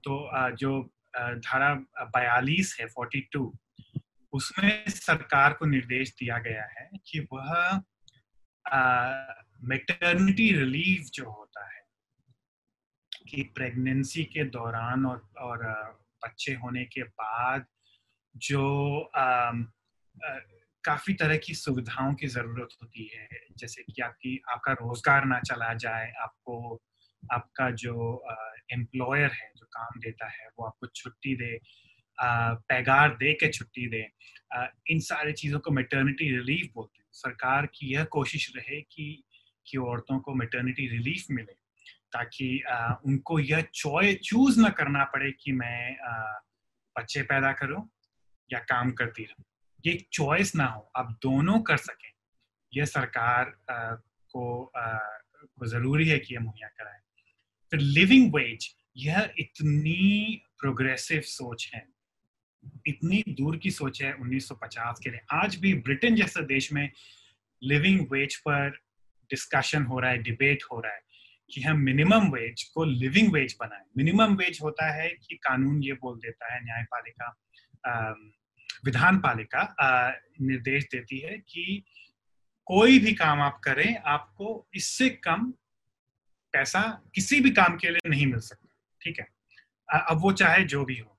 [0.05, 0.80] तो आ, जो
[1.16, 1.74] धारा
[2.09, 3.53] बयालीस है फोर्टी टू
[4.32, 7.80] उसमें सरकार को निर्देश दिया गया है कि वह
[9.64, 11.72] मेटर्निटी रिलीफ जो होता है
[13.29, 15.66] कि प्रेगनेंसी के दौरान और और
[16.25, 17.66] बच्चे होने के बाद
[18.37, 20.39] जो आ, आ,
[20.85, 25.75] काफ़ी तरह की सुविधाओं की ज़रूरत होती है जैसे कि आपकी आपका रोज़गार ना चला
[25.75, 26.83] जाए आपको
[27.33, 28.25] आपका जो
[28.73, 31.61] एम्प्लॉयर है जो काम देता है वो आपको छुट्टी दे
[32.20, 34.09] पैगार दे के छुट्टी दे
[34.55, 39.23] आ, इन सारी चीज़ों को मेटर्निटी रिलीफ बोलते हैं। सरकार की यह कोशिश रहे कि
[39.66, 41.62] कि औरतों को मेटर्निटी रिलीफ मिले।
[42.13, 42.63] ताकि
[43.07, 45.97] उनको यह चॉय चूज़ ना करना पड़े कि मैं
[46.97, 47.89] बच्चे पैदा करूँ
[48.51, 49.45] या काम करती रहूँ।
[49.85, 52.11] ये चॉइस ना हो आप दोनों कर सकें।
[52.73, 54.73] यह सरकार को,
[55.43, 57.01] को ज़रूरी है कि यह मुहैया कराए।
[57.73, 61.87] फिर लिविंग वेज यह इतनी प्रोग्रेसिव सोच है।
[62.87, 66.91] इतनी दूर की सोच है 1950 के लिए। आज भी ब्रिटेन जैसे देश में
[67.63, 68.69] लिविंग वेज पर
[69.31, 71.01] डिस्कशन हो रहा है डिबेट हो रहा है।
[71.53, 75.92] कि हम मिनिमम वेज को लिविंग वेज बनाएँ। मिनिमम वेज होता है कि कानून ये
[75.92, 77.34] बोल देता है, न्यायपालिका
[78.84, 79.62] विधान पालिका
[80.40, 81.82] निर्देश देती है कि
[82.66, 85.50] कोई भी काम आप करें, आपको इससे कम
[86.53, 88.68] पैसा किसी भी काम के लिए नहीं मिल सकता।
[89.03, 89.26] ठीक है?
[89.88, 91.18] अब वो चाहे जो भी हो।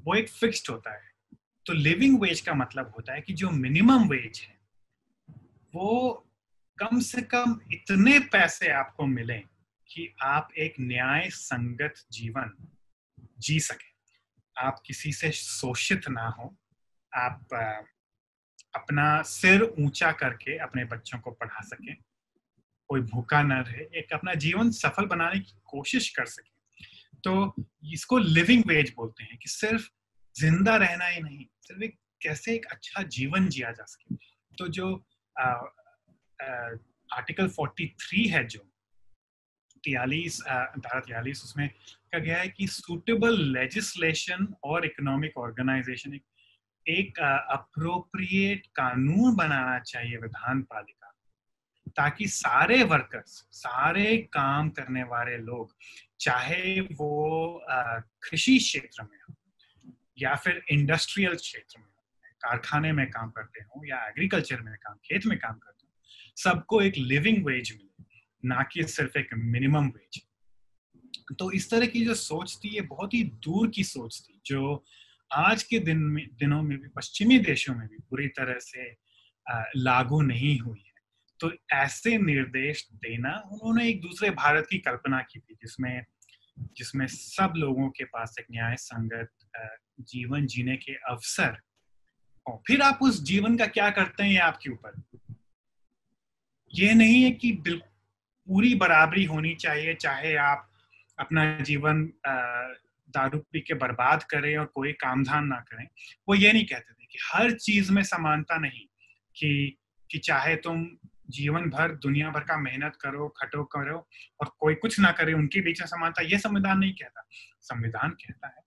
[0.00, 1.10] वो एक फिक्स्ड होता है।
[1.66, 4.58] तो लिविंग वेज का मतलब होता है कि जो मिनिमम वेज है,
[5.74, 6.28] वो
[6.78, 9.38] कम से कम इतने पैसे आपको मिले
[9.88, 12.68] कि आप एक न्याय संगत जीवन
[13.38, 13.92] जी सके।
[14.60, 16.56] आप किसी से शोषित ना हो।
[17.16, 17.46] आप
[18.74, 21.96] अपना सिर ऊँचा करके अपने बच्चों को पढ़ा सकें।
[22.88, 26.52] कोई भूखा ना रहे, एक अपना जीवन सफल बनाने की कोशिश कर सके।
[27.24, 27.54] तो
[27.92, 29.88] इसको लिविंग वेज बोलते हैं कि सिर्फ़
[30.40, 34.14] ज़िंदा रहना ही नहीं, सिर्फ़ एक, कैसे एक अच्छा जीवन जिया जा सके।
[34.58, 35.04] तो जो
[36.40, 38.58] आर्टिकल 43 है जो
[39.84, 46.18] तियालीस धारा तियालीस, उसमें कहा गया है कि सुटेबल लेजिस्लेशन और इकोनॉमिक ऑर्गेनाइजेशन
[46.86, 51.08] एक अप्रोप्रिएट कानून बनाना चाहिए विधान पालिका
[51.96, 55.74] ताकि सारे वर्कर्स सारे काम करने वाले लोग,
[56.20, 57.64] चाहे वो
[58.22, 59.34] कृषि क्षेत्र में हो
[60.18, 61.86] या फिर इंडस्ट्रियल क्षेत्र में
[62.42, 65.81] कारखाने में काम करते हो या एग्रीकल्चर में काम, खेत में काम करते
[66.36, 68.04] सबको एक लिविंग वेज मिले,
[68.44, 70.20] ना कि सिर्फ़ एक मिनिमम वेज
[71.38, 74.84] तो इस तरह की जो सोच थी, ये बहुत ही दूर की सोच थी, जो
[75.32, 78.90] आज के दिन में, दिनों में भी, पश्चिमी देशों में भी पूरी तरह से
[79.76, 81.00] लागू नहीं हुई है।
[81.40, 86.04] तो ऐसे निर्देश देना, उन्होंने एक दूसरे भारत की कल्पना की थी, जिसमें
[86.76, 89.30] जिसमें सब लोगों के पास एक न्याय संगत
[90.00, 91.56] जीवन जीने के अवसर
[92.48, 95.02] हो। फिर आप उस जीवन का क्या करते हैं, ये आपके ऊपर?
[96.72, 100.68] ये नहीं है कि पूरी बराबरी होनी चाहिए, चाहे आप
[101.18, 102.04] अपना जीवन
[103.08, 105.86] दारू पी के बर्बाद करें और कोई काम धाम ना करें।
[106.28, 108.86] वो ये नहीं कहते थे कि हर चीज़ में समानता नहीं,
[109.36, 109.78] कि
[110.10, 110.86] कि चाहे तुम
[111.30, 113.96] जीवन भर, दुनिया भर का मेहनत करो, खटो करो
[114.40, 117.26] और कोई कुछ ना करे, उनके बीच में समानता, ये संविधान नहीं कहता।
[117.62, 118.62] संविधान कहता है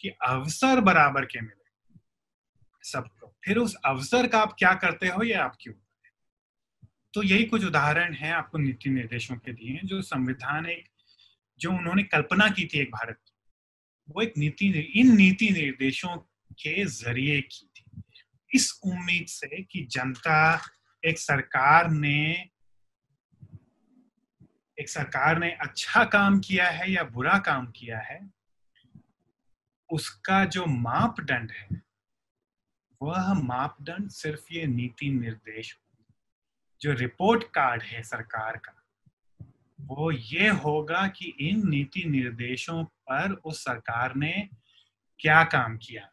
[0.00, 1.98] कि अवसर बराबर के मिले
[2.84, 5.70] सबको। फिर उस अवसर का आप क्या करते हो, ये आपकी
[7.16, 10.88] तो यही कुछ उदाहरण है आपको नीति निर्देशों के दिए, जो संविधान एक,
[11.58, 13.34] जो उन्होंने कल्पना की थी एक भारत की।
[14.08, 16.16] वो एक नीति इन नीति निर्देशों
[16.52, 18.02] के ज़रिए की थी।
[18.54, 20.60] इस उम्मीद से कि जनता,
[21.04, 22.48] एक सरकार ने,
[24.80, 28.30] एक सरकार ने अच्छा काम किया है या बुरा काम किया है,
[29.92, 31.82] उसका जो मापदंड है,
[33.02, 35.78] वह मापदंड सिर्फ़ ये नीति निर्देश
[36.80, 38.72] जो रिपोर्ट कार्ड है सरकार का,
[39.78, 44.48] वो ये होगा कि इन नीति निर्देशों पर उस सरकार ने
[45.20, 46.08] क्या काम किया।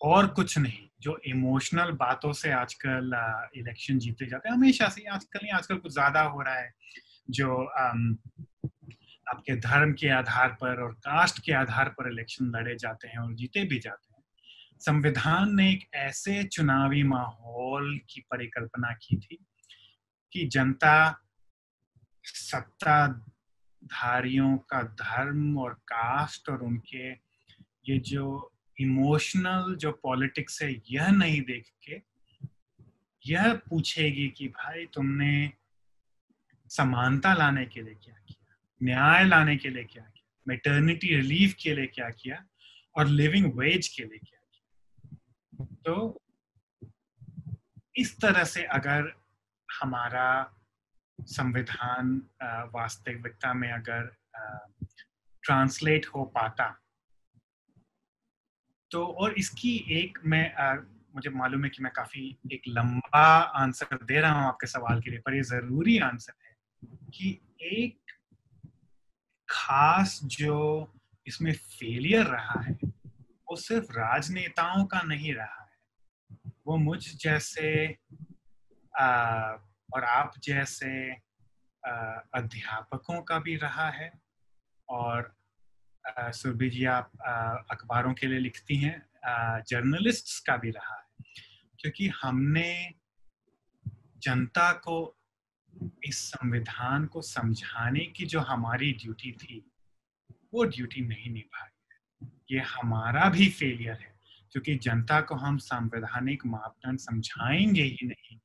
[0.00, 3.12] और कुछ नहीं, जो इमोशनल बातों से आजकल
[3.56, 6.72] इलेक्शन जीते जाते हैं, हमेशा से आजकल नहीं, आजकल कुछ ज़्यादा हो रहा है।
[7.30, 7.64] जो
[9.26, 13.34] आपके धर्म के आधार पर और कास्ट के आधार पर इलेक्शन लड़े जाते हैं और
[13.34, 14.22] जीते भी जाते हैं।
[14.80, 19.38] संविधान ने एक ऐसे चुनावी माहौल की परिकल्पना की थी
[20.32, 21.22] कि जनता
[22.24, 27.32] सत्ताधारियों का धर्म और कास्ट और उनके
[27.88, 32.12] ये जो इमोशनल जो पॉलिटिक्स है, यह नहीं देख के
[33.26, 35.52] यह पूछेगी कि भाई तुमने
[36.68, 38.56] समानता लाने के लिए क्या किया?
[38.82, 40.30] न्याय लाने के लिए क्या किया?
[40.48, 42.44] मेटर्निटी रिलीफ के लिए क्या किया?
[42.96, 45.64] और लिविंग वेज के लिए क्या किया?
[45.64, 46.22] तो
[47.96, 49.21] इस तरह से अगर
[49.80, 50.54] हमारा
[51.20, 52.22] संविधान
[52.74, 54.16] वास्तविकता में अगर
[55.42, 56.78] ट्रांसलेट हो पाता
[58.90, 60.74] तो और इसकी एक मैं आ,
[61.14, 65.10] मुझे मालूम है कि मैं काफ़ी एक लंबा आंसर दे रहा हूँ आपके सवाल के
[65.10, 66.56] लिए पर ये ज़रूरी आंसर है
[67.14, 67.98] कि एक
[69.48, 70.92] खास जो
[71.26, 72.78] इसमें फेलियर रहा है
[73.50, 75.78] वो सिर्फ़ राजनेताओं का नहीं रहा है।
[76.66, 77.96] वो मुझ जैसे
[78.96, 81.12] और आप जैसे
[82.34, 84.12] अध्यापकों का भी रहा है।
[84.88, 85.34] और
[86.18, 87.10] सुरभि जी आप
[87.70, 91.24] अखबारों के लिए लिखती हैं जर्नलिस्ट्स का भी रहा है।
[91.80, 92.94] क्योंकि हमने
[94.18, 95.18] जनता को,
[96.04, 99.70] इस संविधान को समझाने की जो हमारी ड्यूटी थी,
[100.54, 104.14] वो ड्यूटी नहीं निभाई ये हमारा भी फेलियर है,
[104.52, 108.38] क्योंकि जनता को हम संवैधानिक मापदंड समझाएँगे ही नहीं।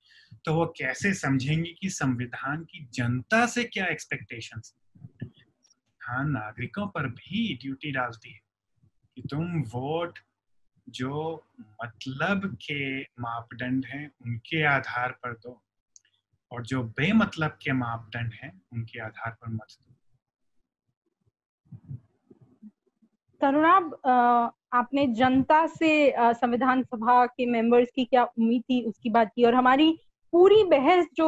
[0.46, 4.74] तो वो कैसे समझेंगे कि संविधान की जनता से क्या एक्सपेक्टेशंस
[5.24, 8.40] संविधान नागरिकों पर भी ड्यूटी डालती है
[9.16, 10.20] कि तुम वोट
[10.90, 11.46] जो
[11.84, 15.62] मतलब के मापदंड हैं, उनके आधार पर दो
[16.52, 19.94] और जो बेमतलब के मापदंड हैं, उनके आधार पर मत दो।
[23.42, 23.94] तरुणाब
[24.74, 29.56] आपने जनता से संविधान सभा के मेंबर्स की क्या उम्मीद थी उसकी बात की और
[29.56, 30.00] हमारी
[30.38, 31.28] पूरी बहस जो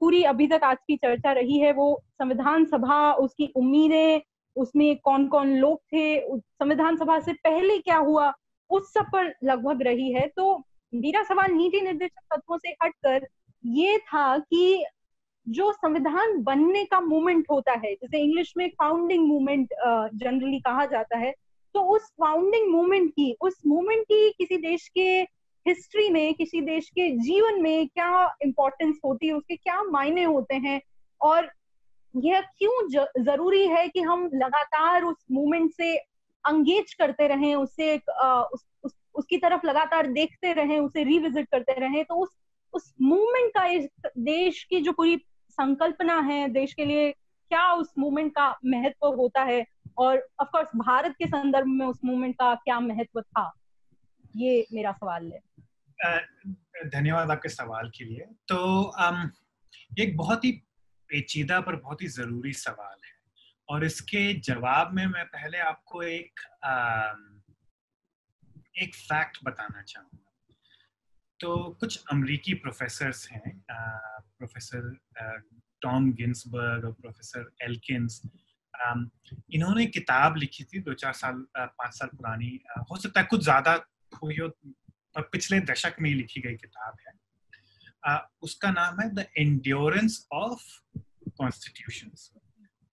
[0.00, 4.20] पूरी अभी तक आज की चर्चा रही है, वो संविधान सभा, उसकी उम्मीदें,
[4.56, 8.32] उसमें कौन कौन लोग थे संविधान सभा से पहले क्या हुआ,
[8.70, 10.56] उस सब पर लगभग रही है। तो
[10.92, 13.26] मेरा सवाल नीति निर्देशक तत्वों से हटकर
[13.64, 14.84] ये था कि
[15.46, 19.74] जो संविधान बनने का मूवमेंट होता है, जैसे इंग्लिश में फाउंडिंग मूवमेंट
[20.14, 21.34] जनरली कहा जाता है
[21.74, 25.22] तो उस फाउंडिंग मूवमेंट की, उस मूवमेंट की किसी देश के
[25.66, 30.54] हिस्ट्री में किसी देश के जीवन में क्या इम्पोर्टेंस होती है उसके क्या मायने होते
[30.54, 30.80] हैं?
[31.20, 31.50] और
[32.16, 32.88] यह क्यों
[33.24, 35.96] ज़रूरी है कि हम लगातार उस मूवमेंट से
[36.44, 42.04] अंगेज करते रहें उससे उस, उस उसकी तरफ़ लगातार देखते रहें उसे रिविजिट करते रहें
[42.04, 42.28] तो उस
[42.72, 43.88] उस मूवमेंट का इस
[44.18, 45.16] देश की जो पूरी
[45.50, 47.10] संकल्पना है देश के लिए
[47.48, 49.66] क्या उस मूवमेंट का महत्व होता है?
[49.98, 53.52] और ऑफ़ कोर्स भारत के संदर्भ में उस मूवमेंट का क्या महत्व था?
[54.36, 55.40] ये मेरा सवाल है।
[56.04, 58.58] धन्यवाद आपके सवाल के लिए। तो
[59.02, 59.28] um,
[59.98, 60.52] एक बहुत ही
[61.10, 63.12] पेचीदा पर बहुत ही ज़रूरी सवाल है।
[63.68, 67.20] और इसके जवाब में मैं पहले आपको एक um,
[68.82, 70.26] एक फैक्ट बताना चाहूँगा।
[71.40, 74.96] तो कुछ अमरीकी प्रोफेसर हैं प्रोफेसर
[75.82, 78.22] टॉम गिन्सबर्ग और प्रोफेसर एल्किंस
[79.54, 83.72] इन्होंने किताब लिखी थी दो चार साल पाँच साल पुरानी। हो सकता है कुछ ज़्यादा
[84.22, 84.48] हुई हो
[85.14, 87.12] पर पिछले दशक में लिखी गई किताब है।
[88.10, 90.62] uh, उसका नाम है द एंड्योरेंस ऑफ़
[91.38, 92.10] कॉन्स्टिट्यूशन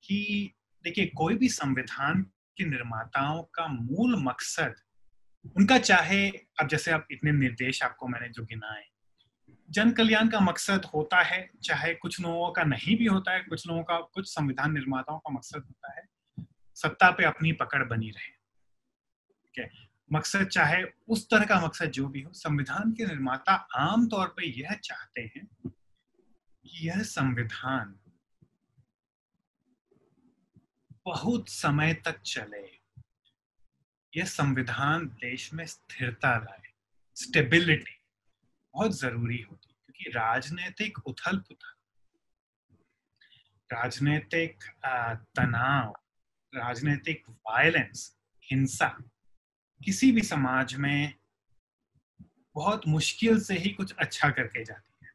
[0.04, 0.54] कि
[0.84, 2.22] देखिए कोई भी संविधान
[2.58, 4.76] के निर्माताओं का मूल मकसद
[5.58, 8.88] उनका चाहे अब जैसे आप इतने निर्देश आपको मैंने जो गिनाए
[9.70, 13.68] जन कल्याण का मकसद होता है चाहे कुछ लोगों का नहीं भी होता है कुछ
[13.68, 16.08] लोगों का कुछ संविधान निर्माताओं का मकसद होता है
[16.76, 18.28] सत्ता पे अपनी पकड़ बनी रहे।
[19.28, 19.87] ठीक है?
[20.10, 24.48] मकसद चाहे उस तरह का मकसद जो भी हो, संविधान के निर्माता आम तौर पे
[24.60, 27.96] यह चाहते हैं कि यह संविधान
[31.06, 32.66] बहुत समय तक चले।
[34.14, 36.72] यह संविधान देश में स्थिरता लाए
[37.18, 37.96] स्टेबिलिटी
[38.74, 41.76] बहुत ज़रूरी होती, क्योंकि राजनीतिक उथल पुथल
[43.70, 44.64] राजनीतिक
[45.36, 45.94] तनाव,
[46.54, 48.88] राजनीतिक वायलेंस हिंसा
[49.86, 51.14] किसी भी समाज में
[52.56, 55.12] बहुत मुश्किल से ही कुछ अच्छा करके जाती है।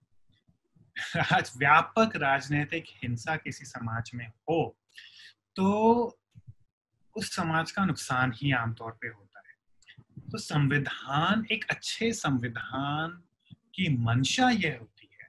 [1.33, 4.79] आज व्यापक राजनीतिक हिंसा किसी समाज में हो
[5.57, 5.67] तो
[7.17, 9.55] उस समाज का नुकसान ही आमतौर पे होता है।
[10.33, 13.23] तो संविधान, एक अच्छे संविधान
[13.75, 15.29] की मंशा यह होती है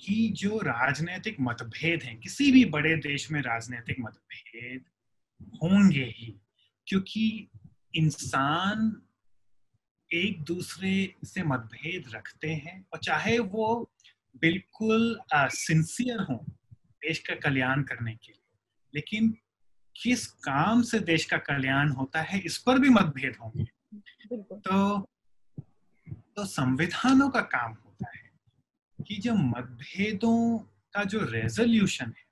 [0.00, 4.84] कि जो राजनीतिक मतभेद हैं, किसी भी बड़े देश में राजनीतिक मतभेद
[5.42, 6.40] होंगे ही,
[6.86, 7.48] क्योंकि
[7.98, 9.02] इंसान
[10.12, 13.90] एक दूसरे से मतभेद रखते हैं और चाहे वो
[14.36, 16.44] बिल्कुल सिंसियर हो
[16.78, 18.58] देश का कल्याण करने के लिए
[18.94, 19.34] लेकिन
[20.02, 23.64] किस काम से देश का कल्याण होता है इस पर भी मतभेद होंगे।
[24.42, 25.00] तो
[26.36, 28.30] तो संविधानों का काम होता है
[29.06, 30.58] कि जो मतभेदों
[30.94, 32.26] का जो रेजोल्यूशन है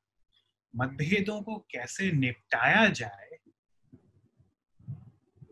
[0.76, 3.25] मतभेदों को कैसे निपटाया जाए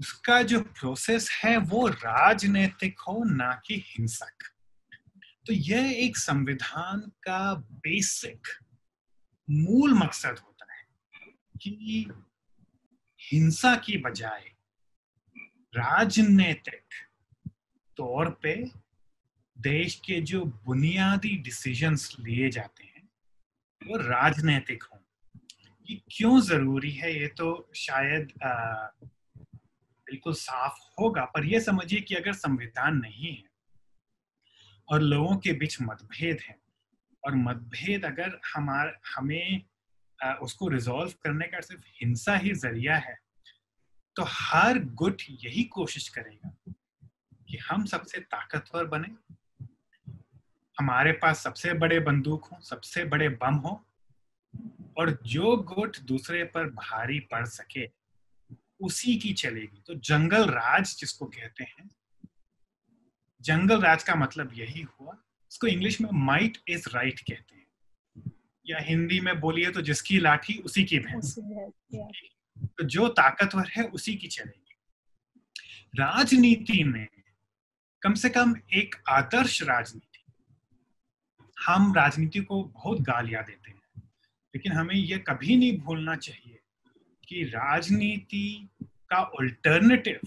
[0.00, 4.52] उसका जो प्रोसेस है वो राजनीतिक हो, ना कि हिंसक।
[5.46, 8.48] तो यह एक संविधान का बेसिक
[9.50, 10.86] मूल मकसद होता है
[11.62, 12.10] कि
[13.20, 14.44] हिंसा की बजाय
[15.76, 16.84] राजनीतिक
[17.96, 18.70] तौर पे
[19.58, 23.08] देश के जो बुनियादी डिसीजंस लिए जाते हैं,
[23.86, 24.98] वो राजनीतिक हों।
[25.90, 28.32] ये क्यों ज़रूरी है ये तो शायद
[30.14, 33.52] बिल्कुल साफ़ होगा पर यह समझिए कि अगर संविधान नहीं है
[34.88, 36.56] और लोगों के बीच मतभेद है
[37.22, 39.64] और मतभेद अगर हमारे हमें
[40.18, 43.16] आ, उसको रिजॉल्व करने का सिर्फ़ हिंसा ही ज़रिया है
[44.16, 46.52] तो हर गुट यही कोशिश करेगा
[47.48, 49.08] कि हम सबसे ताकतवर बने
[50.78, 53.74] हमारे पास सबसे बड़े बंदूक हो सबसे बड़े बम हो
[54.98, 57.86] और जो गुट दूसरे पर भारी पड़ सके
[58.84, 61.88] उसी की चलेगी। तो जंगल राज जिसको कहते हैं
[63.40, 65.16] जंगल राज का मतलब यही हुआ
[65.52, 68.32] इसको इंग्लिश में माइट इज़ राइट कहते हैं।
[68.66, 71.34] या हिंदी में बोलिए तो जिसकी लाठी उसी की भैंस।
[72.58, 74.60] तो जो ताकतवर है उसी की चलेगी।
[75.98, 77.06] राजनीति में
[78.02, 80.10] कम से कम एक आदर्श राजनीति
[81.56, 84.02] हम राजनीति को बहुत गालियाँ देते हैं
[84.54, 86.58] लेकिन हमें यह कभी नहीं भूलना चाहिए
[87.28, 88.68] कि राजनीति
[89.14, 90.20] का अल्टरनेटिव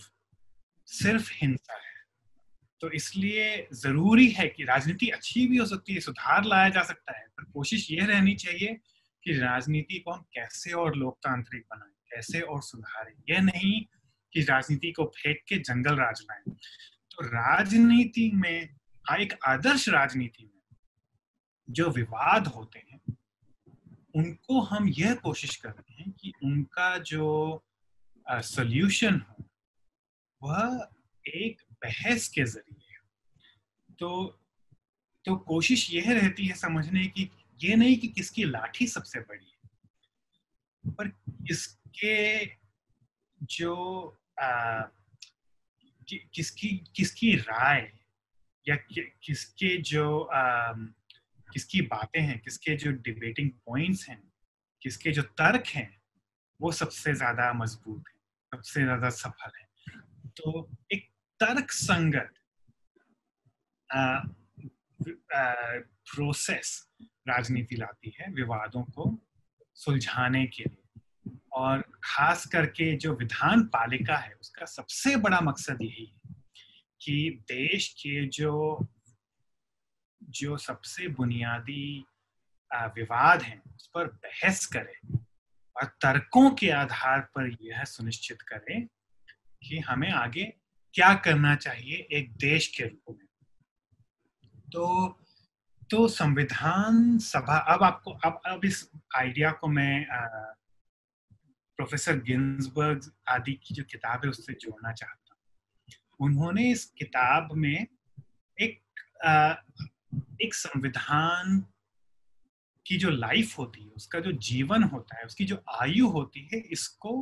[0.85, 1.95] सिर्फ़ हिंसा है।
[2.81, 7.17] तो इसलिए ज़रूरी है कि राजनीति अच्छी भी हो सकती है सुधार लाया जा सकता
[7.19, 8.77] है पर कोशिश ये रहनी चाहिए
[9.23, 13.85] कि राजनीति को हम कैसे और लोकतांत्रिक बनाएँ कैसे और सुधारें। यह नहीं
[14.33, 16.55] कि राजनीति को फेंक के जंगल राज लाए।
[17.11, 18.69] तो राजनीति में
[19.09, 20.77] हाँ, एक आदर्श राजनीति में
[21.69, 23.17] जो विवाद होते हैं
[24.15, 27.63] उनको हम यह कोशिश करते हैं कि उनका जो
[28.31, 29.43] सोल्यूशन हो
[30.41, 30.87] वह
[31.27, 32.97] एक बहस के ज़रिए
[33.99, 34.39] तो
[35.25, 37.31] तो कोशिश यह रहती है समझने की
[37.63, 39.57] ये नहीं कि किसकी लाठी सबसे बड़ी है
[40.91, 41.11] पर
[41.51, 42.45] इसके
[43.43, 43.75] जो
[44.41, 44.81] आ,
[46.07, 47.91] कि, किसकी किसकी राय
[48.69, 50.73] या कि, किसके जो आ,
[51.53, 54.31] किसकी बातें हैं किसके जो डिबेटिंग पॉइंट्स हैं
[54.81, 56.01] किसके जो तर्क हैं
[56.61, 58.16] वो सबसे ज़्यादा मज़बूत है।
[58.53, 59.65] सबसे ज़्यादा सफल है।
[60.37, 62.33] तो एक तर्क संगत
[66.09, 66.69] प्रोसेस
[67.27, 69.17] राजनीति लाती है विवादों को
[69.75, 76.05] सुलझाने के लिए। और खास करके जो विधान पालिका है, उसका सबसे बड़ा मकसद यही
[76.05, 76.35] है
[77.01, 78.87] कि देश के जो
[80.21, 82.05] जो सबसे बुनियादी
[82.71, 84.99] विवाद हैं, उस पर बहस करे।
[85.77, 88.81] और तर्कों के आधार पर यह सुनिश्चित करे
[89.63, 90.43] कि हमें आगे
[90.93, 93.27] क्या करना चाहिए एक देश के रूप में।
[94.71, 95.19] तो
[95.89, 100.25] तो संविधान सभा अब आपको अब अब इस आइडिया को मैं आ,
[101.77, 107.87] प्रोफेसर गिन्सबर्ग आदि की जो किताब है उससे जोड़ना चाहता हूँ। उन्होंने इस किताब में
[108.61, 108.81] एक
[109.25, 109.53] आ,
[110.41, 111.65] एक संविधान
[112.87, 116.59] की जो लाइफ होती है, उसका जो जीवन होता है, उसकी जो आयु होती है,
[116.59, 117.21] इसको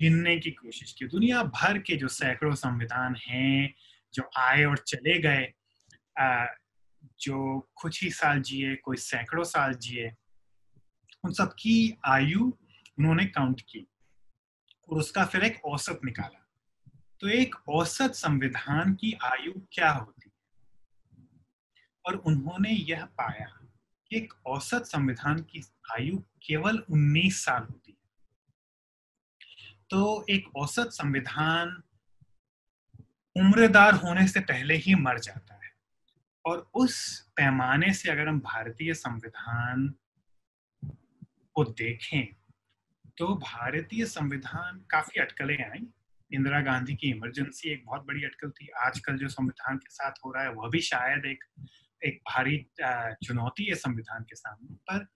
[0.00, 3.74] गिनने की कोशिश की। दुनिया भर के जो सैकड़ों संविधान हैं,
[4.14, 5.52] जो आए और चले गए
[7.20, 10.10] जो कुछ ही साल जिए, कोई सैकड़ों साल जिए,
[11.24, 12.44] उन सबकी आयु
[12.98, 13.86] उन्होंने काउंट की
[14.88, 16.44] और उसका फिर एक औसत निकाला।
[17.20, 20.32] तो एक औसत संविधान की आयु क्या होती है?
[22.06, 23.46] और उन्होंने यह पाया
[24.12, 25.60] एक औसत संविधान की
[25.92, 27.98] आयु केवल 19 साल होती है।
[29.90, 31.82] तो एक औसत संविधान
[33.36, 35.70] उम्रदार होने से पहले ही मर जाता है।
[36.44, 39.94] और उस पैमाने से अगर हम भारतीय संविधान
[41.54, 42.26] को देखें
[43.18, 45.86] तो भारतीय संविधान काफ़ी अटकलें आई।
[46.32, 50.32] इंदिरा गांधी की इमरजेंसी एक बहुत बड़ी अटकल थी। आजकल जो संविधान के साथ हो
[50.32, 51.44] रहा है, वह भी शायद एक
[52.02, 52.56] एक भारी
[53.26, 55.06] चुनौती है संविधान के सामने, पर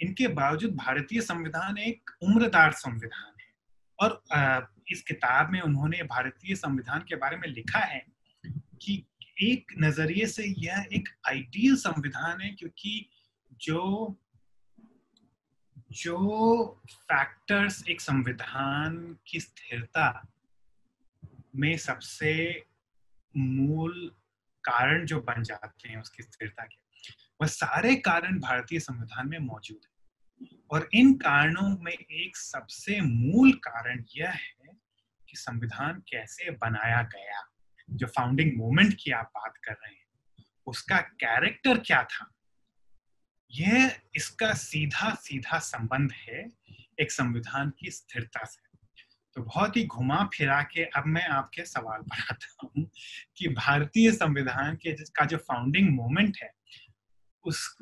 [0.00, 3.46] इनके बावजूद भारतीय संविधान एक उम्रदार संविधान है।
[3.98, 4.22] और
[4.92, 8.04] इस किताब में उन्होंने भारतीय संविधान के बारे में लिखा है
[8.82, 9.04] कि
[9.42, 13.08] एक नज़रिए से यह एक आइडियल संविधान है, क्योंकि
[13.60, 14.18] जो
[15.92, 18.96] जो फैक्टर्स एक संविधान
[19.26, 20.28] की स्थिरता
[21.56, 22.32] में सबसे
[23.34, 24.10] मूल
[24.68, 26.76] कारण जो बन जाते हैं, उसकी स्थिरता के।
[27.40, 29.98] वह सारे कारण भारतीय संविधान में मौजूद है।
[30.70, 34.76] और इन कारणों में एक सबसे मूल कारण यह है
[35.28, 37.48] कि संविधान कैसे बनाया गया।
[37.90, 42.34] जो फाउंडिंग मोमेंट की आप बात कर रहे हैं, उसका कैरेक्टर क्या था?
[43.50, 46.52] यह इसका सीधा सीधा संबंध है
[47.00, 48.67] एक संविधान की स्थिरता से।
[49.38, 52.90] तो बहुत ही घुमा फिरा के अब मैं आपके सवाल पर आता हूँ
[53.36, 56.54] कि भारतीय संविधान के जिसका जो फाउंडिंग मोमेंट है,
[57.44, 57.78] उस,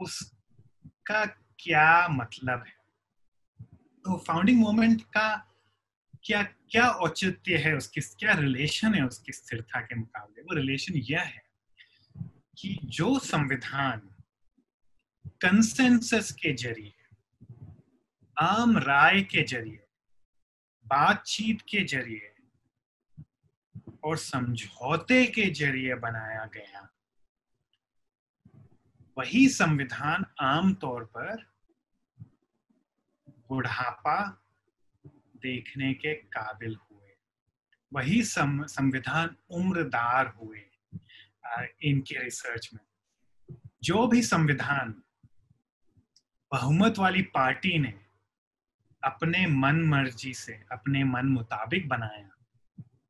[0.00, 1.24] उसका
[1.58, 2.76] क्या मतलब है?
[4.04, 5.56] तो फाउंडिंग मोमेंट का
[6.24, 10.42] क्या क्या औचित्य है उसकी, क्या रिलेशन है उसकी स्थिरता के मुकाबले?
[10.42, 11.42] वो रिलेशन यह है
[12.58, 14.00] कि जो संविधान
[15.26, 16.94] कंसेंसस के ज़रिए,
[18.40, 19.84] आम राय के ज़रिए
[20.88, 22.34] बातचीत के ज़रिए
[24.04, 26.88] और समझौते के ज़रिए बनाया गया।
[29.18, 31.44] वही संविधान आमतौर पर
[33.48, 34.18] बुढ़ापा
[35.36, 37.10] देखने के काबिल हुए।
[37.92, 40.64] वही संविधान उम्रदार हुए
[41.82, 42.80] इनके रिसर्च में।
[43.82, 45.02] जो भी संविधान
[46.52, 47.92] बहुमत वाली पार्टी ने
[49.08, 52.28] अपने मन मर्ज़ी से अपने मन मुताबिक बनाया।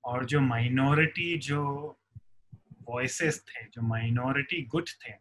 [0.04, 1.62] और जो माइनॉरिटी जो
[2.88, 5.12] वॉइसेस थे जो माइनॉरिटी गुट थे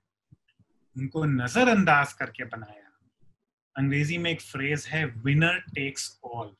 [0.95, 2.85] उनको नजरअंदाज करके बनाया।
[3.75, 6.55] अंग्रेज़ी में एक फ्रेज है विनर टेक्स ऑल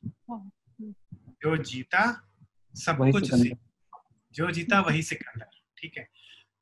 [1.42, 2.04] जो जीता
[2.74, 3.34] सब कुछ
[4.34, 6.08] जो जीता वही सिकंदर ठीक है?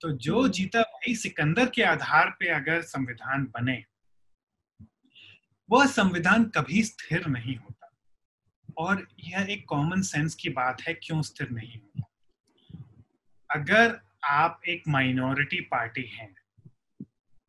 [0.01, 3.77] तो जो हम्म। जीता वही सिकंदर के आधार पे अगर संविधान बने
[5.71, 7.93] वह संविधान कभी स्थिर नहीं होता।
[8.79, 12.03] और यह एक कॉमन सेंस की बात है, क्यों स्थिर नहीं होता?
[13.51, 16.35] अगर आप एक माइनॉरिटी पार्टी हैं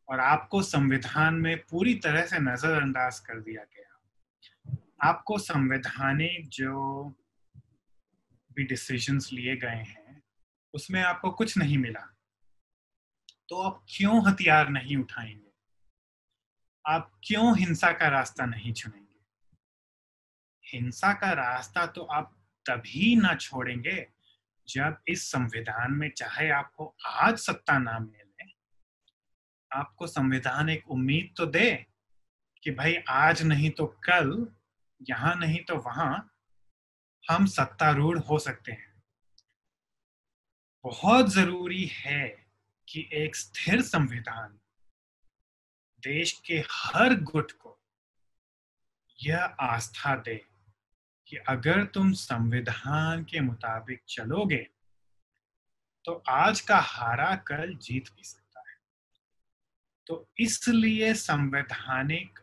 [0.08, 3.84] और आपको संविधान में पूरी तरह से नजरअंदाज कर दिया गया,
[5.02, 7.04] आपको संवैधानिक जो
[8.52, 10.22] भी डिसीजंस लिए गए हैं,
[10.74, 12.14] उसमें आपको कुछ नहीं मिला
[13.48, 15.47] तो आप क्यों हथियार नहीं उठाएँगे?
[16.88, 19.20] आप क्यों हिंसा का रास्ता नहीं चुनेंगे?
[20.64, 22.34] हिंसा का रास्ता तो आप
[22.66, 24.06] तभी ना छोड़ेंगे
[24.68, 28.44] जब इस संविधान में चाहे आपको आज सत्ता ना मिले,
[29.70, 31.86] आपको संविधान एक उम्मीद तो दे
[32.62, 34.46] कि भाई आज नहीं तो कल,
[35.10, 36.34] यहाँ नहीं तो वहाँ
[37.30, 39.02] हम सत्तारूढ़ हो सकते हैं।
[40.84, 42.28] बहुत ज़रूरी है
[42.88, 44.58] कि एक स्थिर संविधान
[46.00, 47.78] देश के हर गुट को
[49.18, 50.34] यह आस्था दे
[51.28, 54.66] कि अगर तुम संविधान के मुताबिक चलोगे
[56.04, 58.76] तो आज का हारा कल जीत भी सकता है।
[60.06, 62.38] तो इसलिए संवैधानिक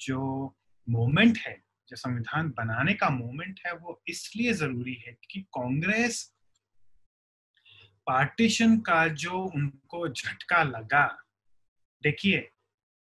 [0.00, 0.54] जो
[0.88, 1.56] मोमेंट है,
[1.88, 6.22] जो संविधान बनाने का मोमेंट है, वो इसलिए ज़रूरी है कि कांग्रेस
[8.06, 11.06] पार्टीशन का जो उनको झटका लगा,
[12.02, 12.50] देखिए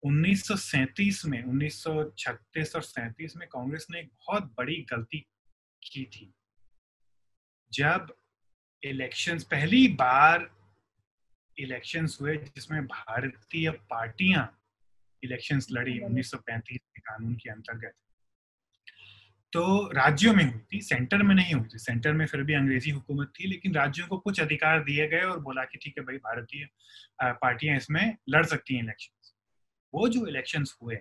[0.03, 5.19] 1937 में 1936 और 37 में कांग्रेस ने एक बहुत बड़ी गलती
[5.83, 6.33] की थी।
[7.73, 8.15] जब
[8.83, 10.51] इलेक्शंस, पहली बार
[11.57, 14.45] इलेक्शंस हुए जिसमें भारतीय पार्टियाँ
[15.23, 17.95] इलेक्शंस लड़ी 1935 के कानून के अंतर्गत
[19.53, 22.91] तो राज्यों में हुई थी, सेंटर में नहीं हुई थी। सेंटर में फिर भी अंग्रेज़ी
[22.91, 26.17] हुकूमत थी, लेकिन राज्यों को कुछ अधिकार दिए गए और बोला कि ठीक है भाई,
[26.17, 26.69] भारतीय
[27.23, 29.20] पार्टियाँ इसमें लड़ सकती हैं इलेक्शन।
[29.95, 30.99] वो जो इलेक्शंस हुए,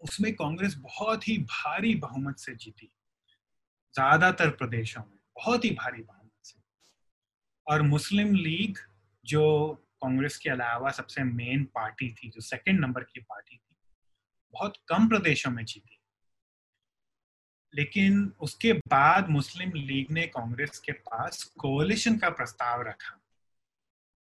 [0.00, 2.86] उसमें कांग्रेस बहुत ही भारी बहुमत से जीती।
[3.94, 6.60] ज़्यादातर प्रदेशों में बहुत ही भारी बहुमत से।
[7.66, 8.78] और मुस्लिम लीग
[9.24, 13.76] जो कांग्रेस के अलावा सबसे मेन पार्टी थी, जो सेकंड नंबर की पार्टी थी,
[14.52, 16.00] बहुत कम प्रदेशों में जीती।
[17.74, 23.23] लेकिन उसके बाद मुस्लिम लीग ने कांग्रेस के पास कोलिशन का प्रस्ताव रखा।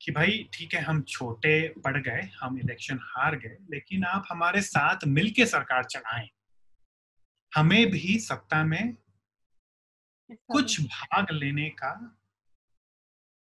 [0.06, 4.62] कि भाई ठीक है हम छोटे पड़ गए हम इलेक्शन हार गए लेकिन आप हमारे
[4.62, 6.30] साथ मिलके सरकार चलाएँ।
[7.56, 8.98] हमें भी सत्ता में
[10.32, 12.18] कुछ भाग लेने का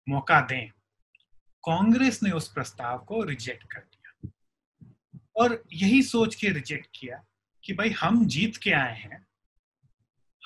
[0.09, 0.71] मौका दें।
[1.65, 4.31] कांग्रेस ने उस प्रस्ताव को रिजेक्ट कर दिया।
[5.37, 7.25] और यही सोच के रिजेक्ट किया
[7.65, 9.27] कि भाई हम जीत के आए हैं।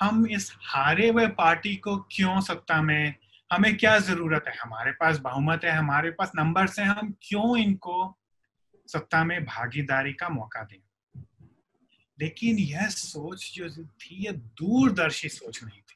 [0.01, 3.15] हम इस हारे हुए पार्टी को क्यों सत्ता में
[3.51, 4.57] हमें क्या ज़रूरत है?
[4.57, 8.17] हमारे पास बहुमत है, हमारे पास नंबर है, हम क्यों इनको
[8.87, 10.81] सत्ता में भागीदारी का मौका दें?
[12.21, 15.95] लेकिन यह सोच जो थी, यह दूरदर्शी सोच नहीं थी।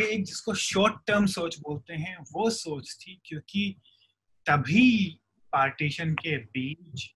[0.00, 3.76] ये एक जिसको शॉर्ट टर्म सोच बोलते हैं, वो सोच थी क्योंकि
[4.46, 5.20] तभी
[5.52, 7.14] पार्टीशन के बीच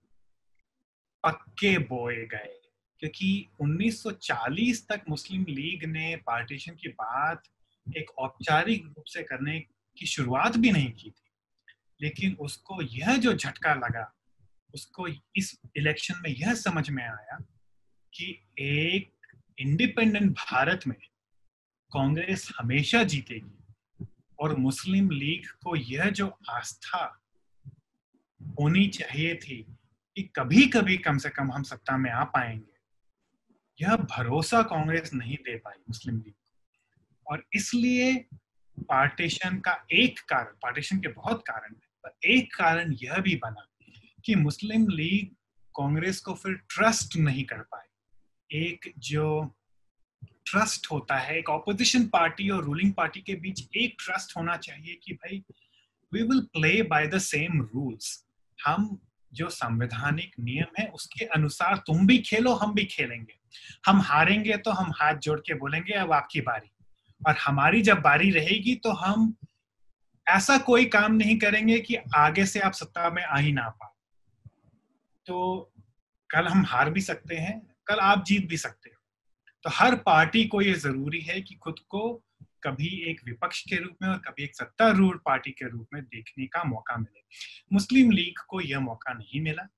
[1.24, 2.60] पक्के बोए गए।
[2.98, 7.42] क्योंकि 1940 तक मुस्लिम लीग ने पार्टीशन की बात
[7.96, 9.60] एक औपचारिक रूप से करने
[9.98, 11.30] की शुरुआत भी नहीं की थी।
[12.02, 14.14] लेकिन उसको यह जो झटका लगा,
[14.74, 17.38] उसको इस इलेक्शन में यह समझ में आया
[18.14, 19.14] कि एक
[19.58, 20.96] इंडिपेंडेंट भारत में
[21.92, 24.06] कांग्रेस हमेशा जीतेगी
[24.40, 27.24] और मुस्लिम लीग को यह जो आस्था
[28.42, 29.66] होनी चाहिए थी
[30.16, 32.78] कि कभी कभी कम से कम हम सत्ता में आ पाएँगे,
[33.82, 36.34] यह भरोसा कांग्रेस नहीं दे पाई मुस्लिम लीग
[37.28, 38.14] और इसलिए
[38.78, 41.74] पार्टीशन का एक कारण पार्टीशन के बहुत कारण
[42.04, 43.66] पर एक कारण यह भी बना
[44.24, 45.34] कि मुस्लिम लीग
[45.76, 47.86] कांग्रेस को फिर ट्रस्ट नहीं कर पाए।
[48.50, 49.54] एक जो
[50.46, 54.94] ट्रस्ट होता है, एक ऑपोजिशन पार्टी और रूलिंग पार्टी के बीच एक ट्रस्ट होना चाहिए
[54.94, 55.42] कि भाई
[56.12, 58.26] we will play by the same rules
[58.58, 58.98] हम
[59.32, 63.34] जो संवैधानिक नियम है, उसके अनुसार तुम भी खेलो, हम भी खेलेंगे।
[63.86, 66.70] हम हारेंगे तो हम हाथ जोड़ के बोलेंगे, अब आपकी बारी।
[67.26, 69.34] और हमारी जब बारी रहेगी तो हम
[70.26, 73.90] ऐसा कोई काम नहीं करेंगे कि आगे से आप सत्ता में आ ही ना पाए।
[75.26, 75.72] तो
[76.30, 79.02] कल हम हार भी सकते हैं, कल आप जीत भी सकते हो।
[79.62, 82.24] तो हर पार्टी को ये ज़रूरी है कि खुद को
[82.62, 86.46] कभी एक विपक्ष के रूप में और कभी एक सत्तारूढ़ पार्टी के रूप में देखने
[86.46, 87.22] का मौका मिले।
[87.72, 89.68] मुस्लिम लीग को यह मौका नहीं मिला।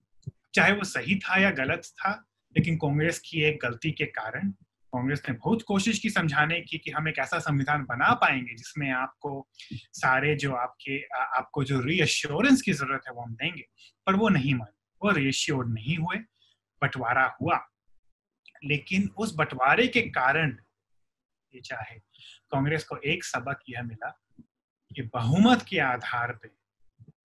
[0.55, 2.13] चाहे वो सही था या गलत था,
[2.57, 4.53] लेकिन कांग्रेस की एक गलती के कारण
[4.91, 8.91] कांग्रेस ने बहुत कोशिश की समझाने की कि हम एक ऐसा संविधान बना पाएँगे जिसमें
[8.93, 13.63] आपको सारे जो आपके आपको जो रीअश्योरेंस की ज़रूरत है वो हम देंगे।
[14.07, 16.17] पर वो नहीं माने। वो रीअश्योर नहीं हुए,
[16.83, 17.69] बंटवारा हुआ।
[18.65, 20.57] लेकिन उस बंटवारे के कारण
[21.55, 21.99] ये चाहे
[22.51, 24.21] कांग्रेस को एक सबक यह मिला
[24.97, 26.51] कि बहुमत के आधार पे,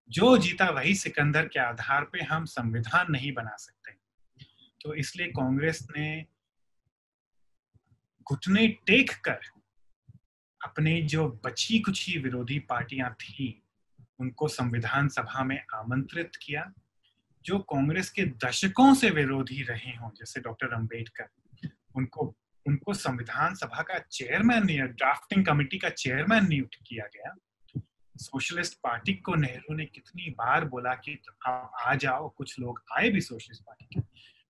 [0.09, 3.91] जो जीता वही सिकंदर के आधार पे हम संविधान नहीं बना सकते।
[4.81, 6.34] तो इसलिए कांग्रेस ने
[8.29, 9.39] घुटने टेक कर
[10.63, 13.63] अपने जो बची कुछ ही विरोधी पार्टियाँ थी,
[14.19, 16.73] उनको संविधान सभा में आमंत्रित किया,
[17.45, 21.27] जो कांग्रेस के दशकों से विरोधी रहे हों, जैसे डॉक्टर अंबेडकर।
[21.95, 22.35] उनको
[22.67, 27.35] उनको संविधान सभा का चेयरमैन ड्राफ्टिंग कमेटी का चेयरमैन नियुक्त किया गया।
[28.17, 33.21] सोशलिस्ट पार्टी को नेहरू ने कितनी बार बोला कि आ जाओ, कुछ लोग आए भी
[33.21, 34.01] सोशलिस्ट पार्टी के।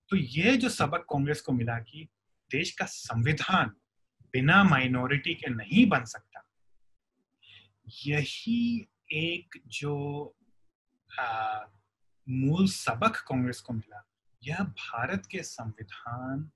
[0.08, 2.08] तो ये जो सबक कांग्रेस को मिला कि
[2.50, 3.68] देश का संविधान
[4.32, 6.42] बिना माइनॉरिटी के नहीं बन सकता।
[8.06, 9.94] यही एक जो
[11.20, 11.60] आ,
[12.28, 14.02] मूल सबक कांग्रेस को मिला
[14.42, 16.50] यह भारत के संविधान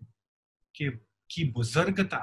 [0.74, 0.90] के
[1.30, 2.18] की बुजुर्गता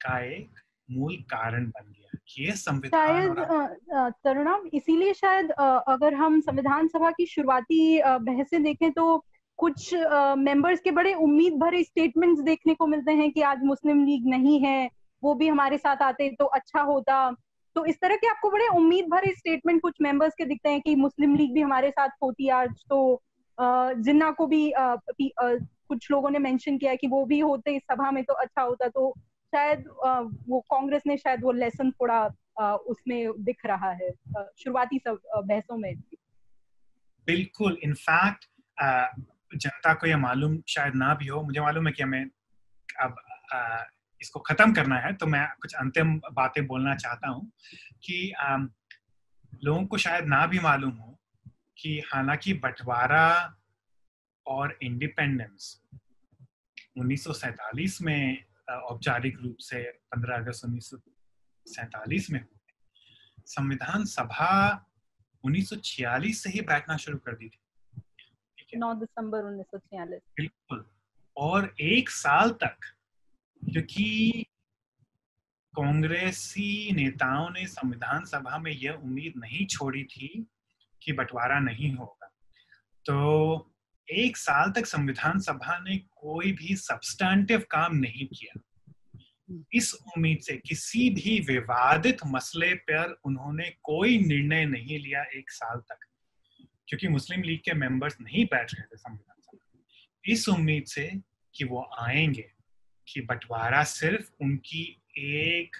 [0.00, 0.60] का एक
[0.90, 7.26] मूल कारण बन गया। ये संविधान शायद तरुणा इसीलिए शायद अगर हम संविधान सभा की
[7.26, 9.24] शुरुआती बहसें देखें तो
[9.60, 9.92] कुछ
[10.38, 14.58] मेंबर्स के बड़े उम्मीद भरे स्टेटमेंट्स देखने को मिलते हैं कि आज मुस्लिम लीग नहीं
[14.60, 14.90] है,
[15.22, 17.30] वो भी हमारे साथ आते तो अच्छा होता।
[17.76, 20.94] तो इस तरह के आपको बड़े उम्मीद भरे स्टेटमेंट कुछ मेंबर्स के दिखते हैं कि
[20.96, 23.20] मुस्लिम लीग भी हमारे साथ होती आज। तो
[23.58, 28.22] जिन्ना को भी कुछ लोगों ने मेंशन किया कि वो भी होते, इस सभा में
[28.24, 29.12] तो अच्छा होता। तो
[29.52, 29.84] शायद
[30.48, 32.24] वो कांग्रेस ने शायद वो लेसन थोड़ा
[32.88, 34.10] उसमें दिख रहा है
[34.58, 35.94] शुरुआती सब बहसों में।
[37.26, 38.44] बिल्कुल इनफैक्ट
[39.54, 42.24] जनता को यह मालूम शायद ना भी हो, मुझे मालूम है कि हमें
[43.00, 43.16] अब
[44.22, 47.52] इसको खत्म करना है तो मैं कुछ अंतिम बातें बोलना चाहता हूँ
[48.04, 48.32] कि
[49.64, 51.20] लोगों को शायद ना भी मालूम हो
[51.78, 53.56] कि हालाँकि बंटवारा
[54.46, 55.82] और इंडिपेंडेंस
[56.98, 59.82] 1947 में औपचारिक रूप से
[60.16, 62.44] 15 अगस्त उन्नीस में
[63.46, 64.52] संविधान सभा
[65.44, 67.60] 1946 से ही बैठना शुरू कर दी थी।
[68.76, 70.84] 9 दिसंबर 1946 बिल्कुल।
[71.36, 72.76] और एक साल तक
[73.72, 74.46] क्योंकि
[75.74, 80.46] कांग्रेसी नेताओं ने संविधान सभा में यह उम्मीद नहीं छोड़ी थी
[81.02, 82.30] कि बंटवारा नहीं होगा।
[83.06, 83.72] तो
[84.12, 88.60] एक साल तक संविधान सभा ने कोई भी सब्सटैंटिव काम नहीं किया।
[89.72, 95.78] इस उम्मीद से किसी भी विवादित मसले पर उन्होंने कोई निर्णय नहीं लिया एक साल
[95.78, 96.06] तक।
[96.90, 99.84] क्योंकि मुस्लिम लीग के मेंबर्स नहीं बैठ रहे थे संविधान सभा
[100.24, 101.12] इस उम्मीद से
[101.54, 102.52] कि वो आएँगे
[103.08, 105.76] कि बंटवारा सिर्फ़ उनकी एक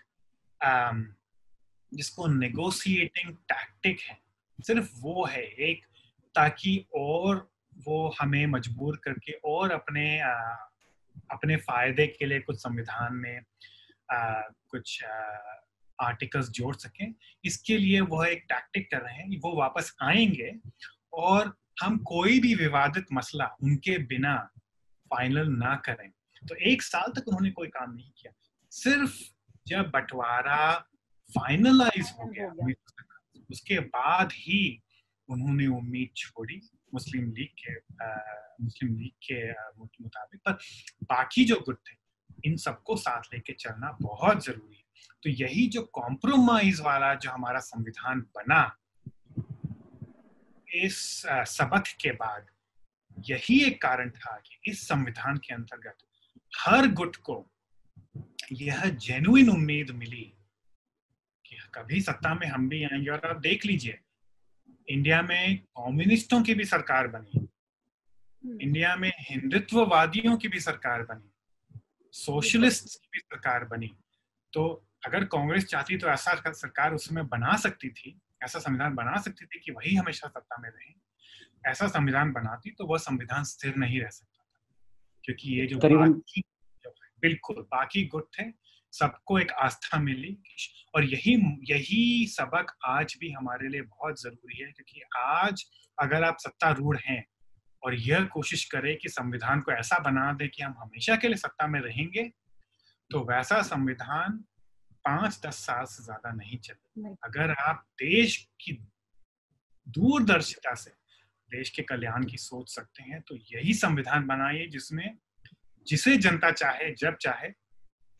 [1.95, 4.19] जिसको नेगोशिएटिंग टैक्टिक है
[4.61, 5.87] सिर्फ़ वो है एक
[6.35, 10.35] ताकि और वो हमें मजबूर करके और अपने आ,
[11.31, 13.41] अपने फ़ायदे के लिए कुछ संविधान में
[14.13, 15.05] आ, कुछ
[16.01, 20.59] आर्टिकल्स जोड़ सकें। इसके लिए वो एक टैक्टिक कर रहे हैं वो वापस आएँगे
[21.13, 24.37] और हम कोई भी विवादित मसला उनके बिना
[25.11, 26.09] फाइनल ना करें।
[26.49, 28.33] तो एक साल तक उन्होंने कोई काम नहीं किया।
[28.73, 29.19] सिर्फ़
[29.67, 30.75] जब बंटवारा
[31.31, 32.53] फाइनलाइज हो गया
[33.51, 34.83] उसके बाद ही
[35.29, 36.61] उन्होंने उम्मीद छोड़ी
[36.95, 38.09] मुस्लिम लीग के आ,
[38.61, 39.51] मुस्लिम लीग के
[39.81, 40.53] मुताबिक। पर
[41.05, 41.97] बाकी जो गुट थे
[42.45, 44.85] इन सबको साथ लेके चलना बहुत ज़रूरी है।
[45.23, 48.63] तो यही जो कॉम्प्रोमाइज वाला जो हमारा संविधान बना
[50.75, 52.47] इस सबक के बाद
[53.29, 55.97] यही एक कारण था कि इस संविधान के अंतर्गत
[56.59, 57.51] हर गुट को
[58.53, 60.33] यह जेनुइन उम्मीद मिली
[61.45, 63.99] कि कभी सत्ता में हम भी आएँगे और आप देख लीजिए
[64.89, 71.81] इंडिया में कम्युनिस्टों की भी सरकार बनी हम्म। इंडिया में हिंदुत्ववादियों की भी सरकार बनी
[72.13, 73.97] सोशलिस्ट की भी सरकार बनी
[74.53, 79.17] तो अगर कांग्रेस चाहती तो ऐसा सरकार उस समय बना सकती थी ऐसा संविधान बना
[79.17, 80.95] सकती थी कि वही हमेशा सत्ता में रहे।
[81.71, 84.61] ऐसा संविधान बनाती तो वह संविधान स्थिर नहीं रह सकता था।
[85.25, 86.43] क्योंकि ये जो बाकी
[87.23, 88.45] बिल्कुल बाकी गुट थे
[88.93, 90.43] सबको एक आस्था मिली
[90.95, 91.35] और यही
[91.73, 95.65] यही सबक आज भी हमारे लिए बहुत ज़रूरी है क्योंकि आज
[95.99, 97.25] अगर आप सत्तारूढ़ हैं
[97.83, 101.37] और यह कोशिश करें कि संविधान को ऐसा बना दे कि हम हमेशा के लिए
[101.37, 102.23] सत्ता में रहेंगे
[103.11, 104.45] तो वैसा संविधान
[105.05, 108.73] पाँच दस साल से ज़्यादा नहीं चले। अगर आप देश की
[109.87, 110.91] दूरदर्शिता से
[111.51, 115.09] देश के कल्याण की सोच सकते हैं तो यही संविधान बनाइए जिसमें
[115.87, 117.49] जिसे जनता चाहे जब चाहे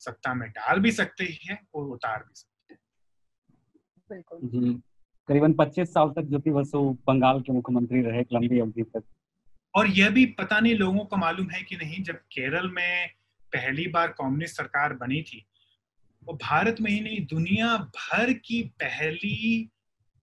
[0.01, 2.75] सत्ता में डाल भी सकते हैं और उतार भी सकते
[4.15, 4.81] हैं।
[5.29, 9.05] करीबन 25 साल तक ज्योति बसु बंगाल के मुख्यमंत्री रहे लंबी अवधि तक।
[9.75, 13.09] और यह भी पता नहीं लोगों को मालूम है कि नहीं जब केरल में
[13.53, 15.45] पहली बार कम्युनिस्ट सरकार बनी थी
[16.23, 19.71] वो भारत में ही नहीं दुनिया भर की पहली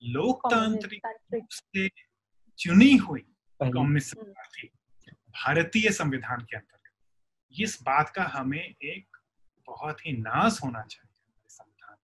[0.02, 1.88] लोकतांत्रिक रूप से
[2.60, 3.20] चुनी हुई
[3.60, 4.68] कम्युनिस्ट सरकार थी
[5.12, 9.18] भारतीय संविधान के अंतर्गत। इस बात का हमें एक
[9.68, 11.96] बहुत ही नाज होना चाहिए संविधान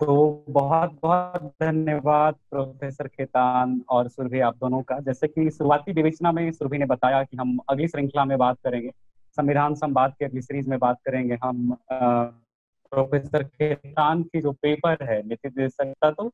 [0.00, 6.32] तो बहुत बहुत धन्यवाद प्रोफेसर खेतान और सुरभि आप दोनों का। जैसे कि शुरुआती विवेचना
[6.32, 8.90] में सुरभि ने बताया कि हम अगली श्रृंखला में बात करेंगे।
[9.38, 15.22] संविधान संवाद के अगली सीरीज़ में बात करेंगे हम प्रोफेसर खेतान की जो पेपर है
[15.22, 16.30] नीति निर्देशकता तो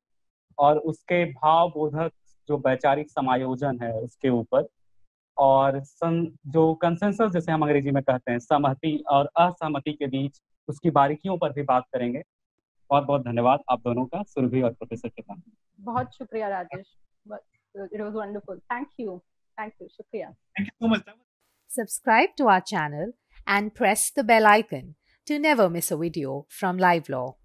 [0.58, 2.12] और उसके भाव बोधक
[2.48, 4.68] जो वैचारिक समायोजन है उसके ऊपर
[5.36, 10.40] और सं, जो कंसेंसस जैसे हम अंग्रेज़ी में कहते हैं सहमति और असहमति के बीच
[10.68, 12.22] उसकी बारीकियों पर भी बात करेंगे।
[12.90, 15.40] बहुत बहुत धन्यवाद आप दोनों का सुरभि और प्रोफेसर के साथ
[15.80, 16.86] बहुत शुक्रिया Rajesh.
[17.26, 19.18] It was wonderful thank you
[19.58, 21.02] thank you शुक्रिया। Thank you so much
[21.68, 23.12] Subscribe to our channel
[23.46, 24.94] and press the bell icon
[25.26, 27.36] to never miss a video from Live Law.